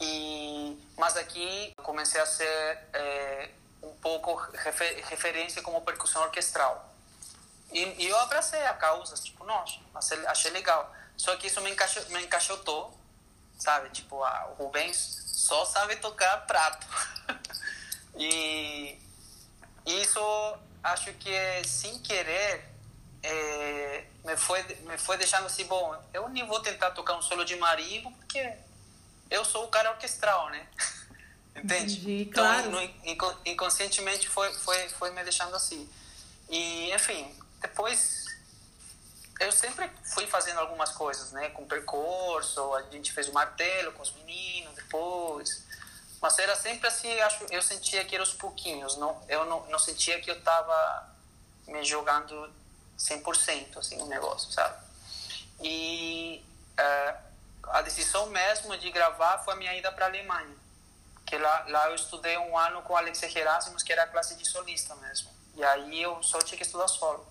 [0.00, 3.50] e, mas aqui eu comecei a ser é,
[3.82, 6.88] um pouco refer, referência como percussão orquestral.
[7.72, 9.80] E, e, eu abracei a causa, tipo, nossa,
[10.28, 10.94] achei legal.
[11.16, 12.96] Só que isso me, encaixou, me encaixotou,
[13.58, 13.90] sabe?
[13.90, 16.86] Tipo, a, o Rubens só sabe tocar prato.
[18.14, 18.98] e
[19.84, 20.20] isso
[20.82, 22.67] acho que é, sem querer
[23.22, 27.44] é, me, foi, me foi deixando assim, bom, eu nem vou tentar tocar um solo
[27.44, 28.52] de marimbo porque
[29.30, 30.66] eu sou o cara orquestral, né?
[31.56, 31.94] Entende?
[31.94, 32.92] Entendi, então, claro.
[33.04, 35.88] Então, inconscientemente foi, foi, foi me deixando assim.
[36.48, 38.26] E, enfim, depois
[39.40, 41.50] eu sempre fui fazendo algumas coisas, né?
[41.50, 45.64] Com percurso, a gente fez o martelo com os meninos depois.
[46.20, 49.78] Mas era sempre assim, acho, eu sentia que era os pouquinhos, não, eu não, não
[49.78, 51.14] sentia que eu estava
[51.68, 52.52] me jogando
[52.98, 54.76] 100% assim no negócio, sabe?
[55.60, 56.44] E
[56.78, 57.28] uh,
[57.68, 60.56] a decisão mesmo de gravar foi a minha ida para a Alemanha.
[61.26, 64.34] Que lá, lá eu estudei um ano com o Alexei Gerasimus, que era a classe
[64.34, 65.30] de solista mesmo.
[65.54, 67.26] E aí eu só tinha que estudar solo.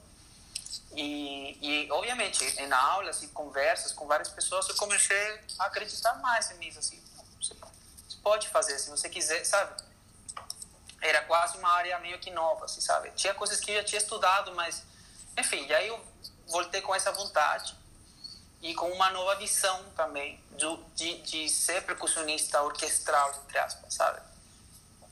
[0.93, 6.51] E, e obviamente, em aulas e conversas com várias pessoas, eu comecei a acreditar mais
[6.51, 6.69] em mim.
[6.77, 7.01] Assim,
[7.41, 7.55] você
[8.21, 9.81] pode fazer se você quiser, sabe?
[11.01, 13.11] Era quase uma área meio que nova, assim, sabe?
[13.11, 14.83] Tinha coisas que eu já tinha estudado, mas...
[15.37, 15.99] Enfim, e aí eu
[16.47, 17.75] voltei com essa vontade
[18.61, 24.19] e com uma nova visão também de, de, de ser percussionista orquestral, entre aspas, sabe?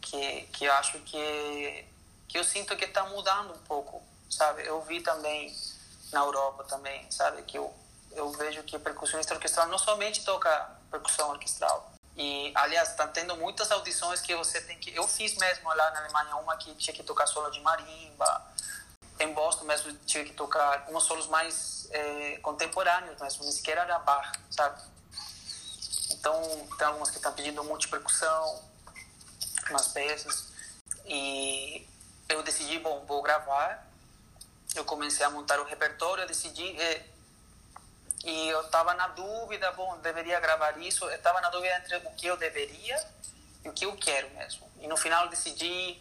[0.02, 1.86] Que, que eu acho que,
[2.28, 4.66] que eu sinto que está mudando um pouco, sabe?
[4.66, 5.56] Eu vi também
[6.12, 7.44] na Europa também, sabe?
[7.44, 7.74] Que eu,
[8.12, 13.70] eu vejo que percussionista orquestral não somente toca percussão orquestral, e, aliás, está tendo muitas
[13.72, 14.96] audições que você tem que.
[14.96, 18.42] Eu fiz mesmo lá na Alemanha uma que tinha que tocar solo de marimba.
[19.26, 23.98] Em Boston mesmo tive que tocar uns solos mais é, contemporâneos, mas nem sequer era
[24.00, 24.80] bar, sabe?
[26.12, 28.64] Então, tem algumas que estão pedindo multipercussão,
[29.70, 30.48] umas peças.
[31.06, 31.88] E
[32.30, 33.88] eu decidi, bom, vou gravar.
[34.76, 36.80] Eu comecei a montar o repertório, eu decidi.
[36.80, 37.06] É,
[38.24, 41.06] e eu estava na dúvida, bom, deveria gravar isso.
[41.06, 43.04] Eu estava na dúvida entre o que eu deveria
[43.64, 44.70] e o que eu quero mesmo.
[44.80, 46.00] E no final decidi,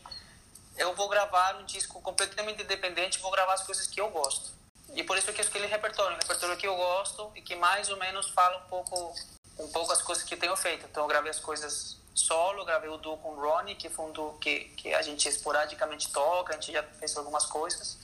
[0.76, 4.52] eu vou gravar um disco completamente independente, vou gravar as coisas que eu gosto.
[4.94, 7.88] E por isso que eu escolhi repertório, um repertório que eu gosto e que mais
[7.90, 9.14] ou menos fala um pouco
[9.58, 10.86] um pouco as coisas que tenho feito.
[10.86, 14.12] Então eu gravei as coisas solo, gravei o duo com o Ronnie, que foi um
[14.12, 17.98] duo que, que a gente esporadicamente toca, a gente já fez algumas coisas,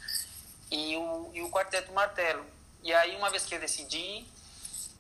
[0.70, 2.44] e o, e o Quarteto Martelo.
[2.82, 4.26] E aí uma vez que eu decidi,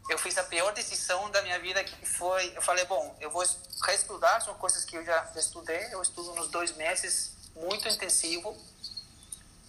[0.08, 3.44] eu fiz a pior decisão da minha vida, que foi, eu falei, bom, eu vou
[3.84, 8.56] reestudar, são coisas que eu já estudei, eu estudo nos dois meses, muito intensivo,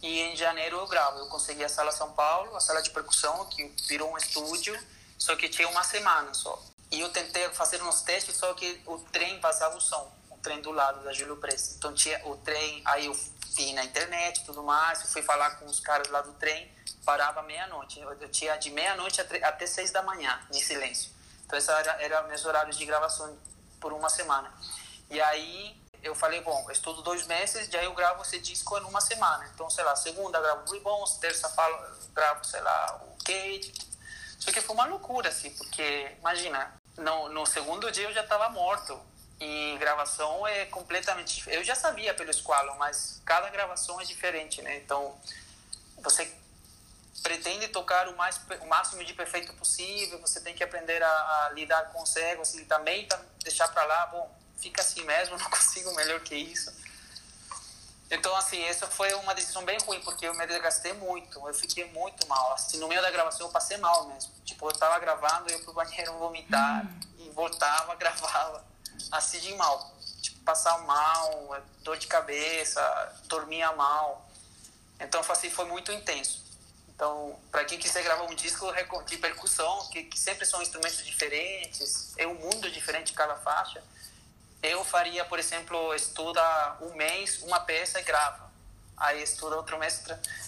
[0.02, 1.20] e em janeiro eu gravo.
[1.20, 4.78] Eu consegui a Sala São Paulo, a sala de percussão, que virou um estúdio,
[5.18, 6.62] só que tinha uma semana só.
[6.92, 10.62] E eu tentei fazer uns testes, só que o trem vazava o som, o trem
[10.62, 11.76] do lado da Júlio Prestes.
[11.76, 13.14] Então tinha o trem, aí eu
[13.56, 16.70] vi na internet tudo mais, fui falar com os caras lá do trem,
[17.06, 18.00] parava meia-noite.
[18.00, 21.12] Eu, tinha de meia-noite até seis da manhã, de silêncio.
[21.46, 23.38] Então esses eram era meus horários de gravação
[23.80, 24.52] por uma semana.
[25.10, 28.84] E aí eu falei, bom, eu estudo dois meses, já eu gravo esse disco em
[28.84, 29.50] uma semana.
[29.54, 31.78] Então, sei lá, segunda gravo o Ribbons, terça falo,
[32.14, 33.74] gravo, sei lá, o Kate.
[34.40, 38.50] Só que foi uma loucura, assim, porque, imagina, no, no segundo dia eu já estava
[38.50, 39.00] morto.
[39.40, 44.78] E gravação é completamente Eu já sabia pelo Squalo, mas cada gravação é diferente, né?
[44.78, 45.20] Então,
[45.98, 46.32] você
[47.24, 51.08] pretende tocar o, mais, o máximo de perfeito possível, você tem que aprender a,
[51.46, 55.36] a lidar com os egos e também tá, deixar para lá, bom, fica assim mesmo,
[55.40, 56.72] não consigo melhor que isso.
[58.10, 61.86] Então, assim, essa foi uma decisão bem ruim, porque eu me desgastei muito, eu fiquei
[61.92, 62.54] muito mal.
[62.54, 64.34] Assim, no meio da gravação eu passei mal mesmo.
[64.44, 67.00] Tipo, eu tava gravando, eu ia pro banheiro vomitar, hum.
[67.20, 68.66] e voltava, gravava,
[69.14, 69.96] assim de mal.
[70.22, 72.82] Tipo, passar mal, dor de cabeça,
[73.28, 74.30] dormia mal.
[75.00, 76.44] Então, assim, foi muito intenso.
[76.90, 78.72] Então, para quem quiser gravar um disco
[79.06, 83.82] de percussão, que, que sempre são instrumentos diferentes, é um mundo diferente cada faixa,
[84.64, 88.52] eu faria, por exemplo, estuda um mês uma peça e grava.
[88.96, 90.04] Aí estuda outro mês,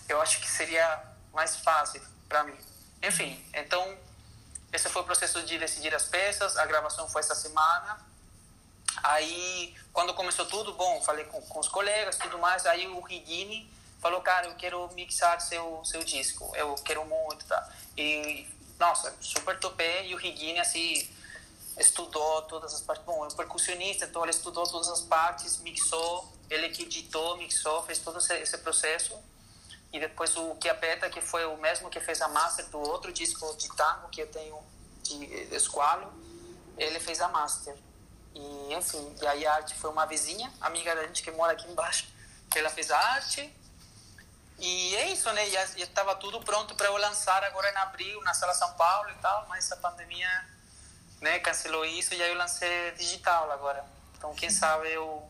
[0.07, 1.03] eu acho que seria
[1.33, 2.57] mais fácil para mim.
[3.01, 3.97] Enfim, então
[4.71, 6.57] esse foi o processo de decidir as peças.
[6.57, 7.99] A gravação foi essa semana.
[9.01, 12.65] Aí, quando começou tudo, bom, falei com, com os colegas, tudo mais.
[12.65, 16.51] Aí o Rigini falou, cara, eu quero mixar seu seu disco.
[16.55, 17.69] Eu quero muito, tá?
[17.97, 18.47] E
[18.79, 20.07] nossa, super topei.
[20.07, 21.09] E o Rigini assim
[21.77, 23.05] estudou todas as partes.
[23.05, 27.83] Bom, é um percussionista, então ele estudou todas as partes, mixou, ele que editou, mixou,
[27.83, 29.17] fez todo esse, esse processo.
[29.91, 33.55] E depois o Chiapeta, que foi o mesmo que fez a master do outro disco
[33.57, 34.59] de tango que eu tenho
[35.03, 36.11] de Esqualo,
[36.77, 37.75] ele fez a master.
[38.33, 41.69] E, enfim, e aí a arte foi uma vizinha, amiga da gente que mora aqui
[41.69, 42.07] embaixo,
[42.49, 43.53] que ela fez a arte.
[44.57, 45.47] E é isso, né?
[45.47, 49.15] E estava tudo pronto para eu lançar agora em abril, na Sala São Paulo e
[49.15, 50.52] tal, mas a pandemia
[51.23, 53.83] né, cancelou isso e aí eu lancei digital agora.
[54.17, 55.23] Então, quem sabe eu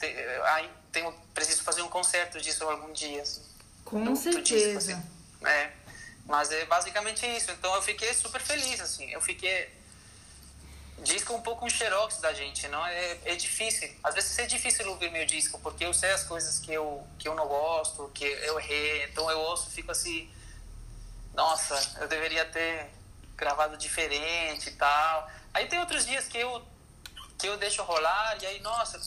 [0.00, 3.20] te, aí tenho, preciso fazer um concerto disso algum dia.
[3.20, 3.42] Assim,
[3.84, 4.40] Com do, certeza.
[4.40, 5.02] Do disco, assim.
[5.46, 5.70] é,
[6.24, 7.50] mas é basicamente isso.
[7.50, 9.10] Então, eu fiquei super feliz, assim.
[9.10, 9.70] Eu fiquei...
[11.00, 12.86] Disco um pouco um xerox da gente, não?
[12.86, 13.94] É, é difícil.
[14.02, 17.28] Às vezes é difícil ouvir meu disco, porque eu sei as coisas que eu, que
[17.28, 19.04] eu não gosto, que eu errei.
[19.04, 20.32] Então, eu ouço fico assim...
[21.34, 22.90] Nossa, eu deveria ter
[23.36, 25.30] gravado diferente e tal.
[25.52, 26.64] Aí tem outros dias que eu
[27.38, 29.00] que eu deixo rolar e aí, nossa,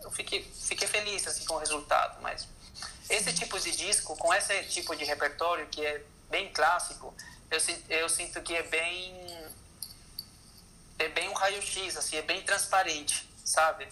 [0.00, 2.46] eu fiquei, fiquei feliz assim com o resultado, mas
[3.10, 7.12] esse tipo de disco, com esse tipo de repertório que é bem clássico,
[7.50, 7.58] eu,
[7.88, 9.44] eu sinto que é bem
[10.98, 13.88] é bem um raio-x, assim, é bem transparente, sabe?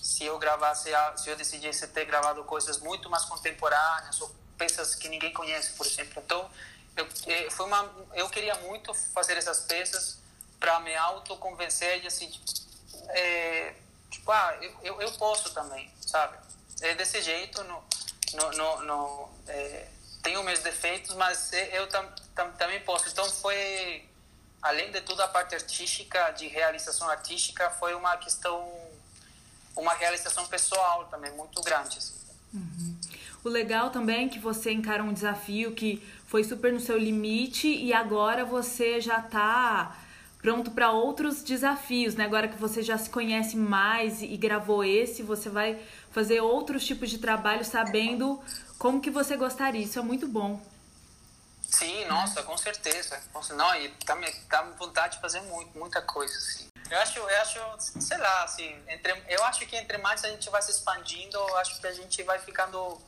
[0.00, 5.08] Se eu gravasse, se eu decidisse ter gravado coisas muito mais contemporâneas ou peças que
[5.08, 6.48] ninguém conhece, por exemplo, então
[6.96, 10.18] eu, é, foi uma, eu queria muito fazer essas peças
[10.60, 12.30] para me autoconvencer de assim,
[13.08, 13.74] é,
[14.10, 16.36] tipo, ah, eu, eu posso também, sabe?
[16.80, 17.84] É desse jeito, no,
[18.34, 19.88] no, no, no é,
[20.22, 23.08] tenho meus defeitos, mas eu tam, tam, também posso.
[23.08, 24.08] Então foi,
[24.62, 28.66] além de tudo, a parte artística, de realização artística, foi uma questão,
[29.76, 31.98] uma realização pessoal também muito grande.
[31.98, 32.14] Assim.
[32.54, 32.98] Uhum.
[33.44, 36.02] O legal também é que você encara um desafio que
[36.34, 39.96] foi super no seu limite e agora você já está
[40.42, 42.24] pronto para outros desafios, né?
[42.24, 45.80] Agora que você já se conhece mais e gravou esse, você vai
[46.10, 48.42] fazer outros tipos de trabalho sabendo
[48.80, 49.80] como que você gostaria.
[49.80, 50.60] Isso é muito bom.
[51.62, 53.16] Sim, nossa, com certeza.
[53.54, 54.18] Não, e tá,
[54.50, 56.66] tá vontade de fazer muito, muita coisa, assim.
[56.90, 60.50] Eu acho, eu acho, sei lá, assim, entre, eu acho que entre mais a gente
[60.50, 63.00] vai se expandindo, eu acho que a gente vai ficando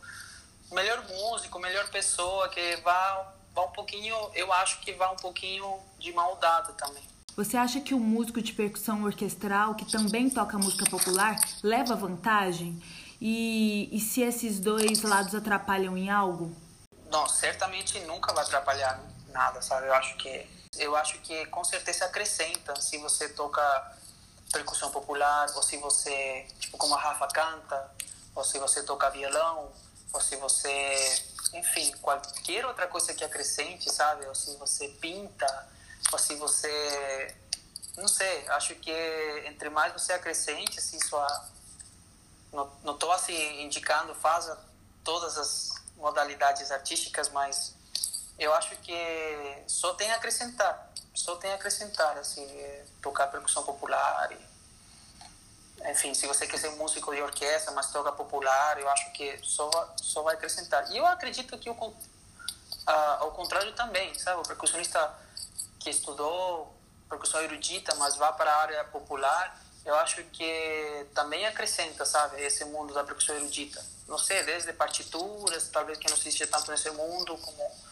[0.72, 5.80] melhor músico, melhor pessoa, que vá, vá um pouquinho, eu acho que vá um pouquinho
[5.98, 7.02] de maldade também.
[7.36, 12.82] Você acha que o músico de percussão orquestral, que também toca música popular, leva vantagem?
[13.20, 16.54] E, e se esses dois lados atrapalham em algo?
[17.10, 19.86] Não, certamente nunca vai atrapalhar nada, sabe?
[19.86, 23.62] Eu acho que eu acho que com certeza acrescenta se você toca
[24.52, 27.90] percussão popular ou se você, tipo como a Rafa canta,
[28.34, 29.70] ou se você toca violão,
[30.12, 31.22] ou se você,
[31.54, 34.26] enfim, qualquer outra coisa que acrescente, sabe?
[34.26, 35.68] Ou se você pinta,
[36.12, 37.34] ou se você,
[37.96, 38.92] não sei, acho que
[39.46, 41.48] entre mais você acrescente, assim, sua,
[42.52, 44.58] não estou assim indicando, faça
[45.04, 47.74] todas as modalidades artísticas, mas
[48.38, 52.46] eu acho que só tem a acrescentar, só tem a acrescentar, assim,
[53.00, 54.45] tocar percussão popular e
[55.84, 59.70] enfim, se você quer ser músico de orquestra, mas toca popular, eu acho que só,
[59.96, 60.90] só vai acrescentar.
[60.90, 61.94] E eu acredito que o,
[62.86, 64.40] ao contrário também, sabe?
[64.40, 65.14] O percussionista
[65.78, 66.74] que estudou
[67.08, 72.42] percussão erudita, mas vai para a área popular, eu acho que também acrescenta, sabe?
[72.42, 73.84] Esse mundo da percussão erudita.
[74.08, 77.86] Não sei, desde partituras, talvez que não existe tanto nesse mundo, como...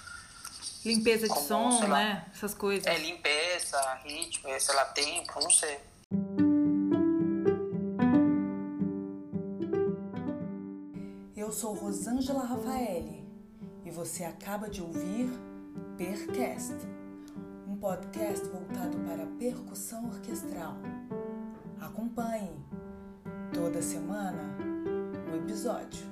[0.84, 2.26] Limpeza de como, som, né?
[2.34, 2.86] Essas coisas.
[2.86, 5.80] É, limpeza, ritmo, sei lá, tempo, não sei.
[11.54, 13.24] Sou Rosângela Rafaeli
[13.84, 15.30] e você acaba de ouvir
[15.96, 16.74] Percast,
[17.68, 20.74] um podcast voltado para percussão orquestral.
[21.80, 22.58] Acompanhe
[23.52, 24.42] toda semana
[25.30, 26.04] um episódio.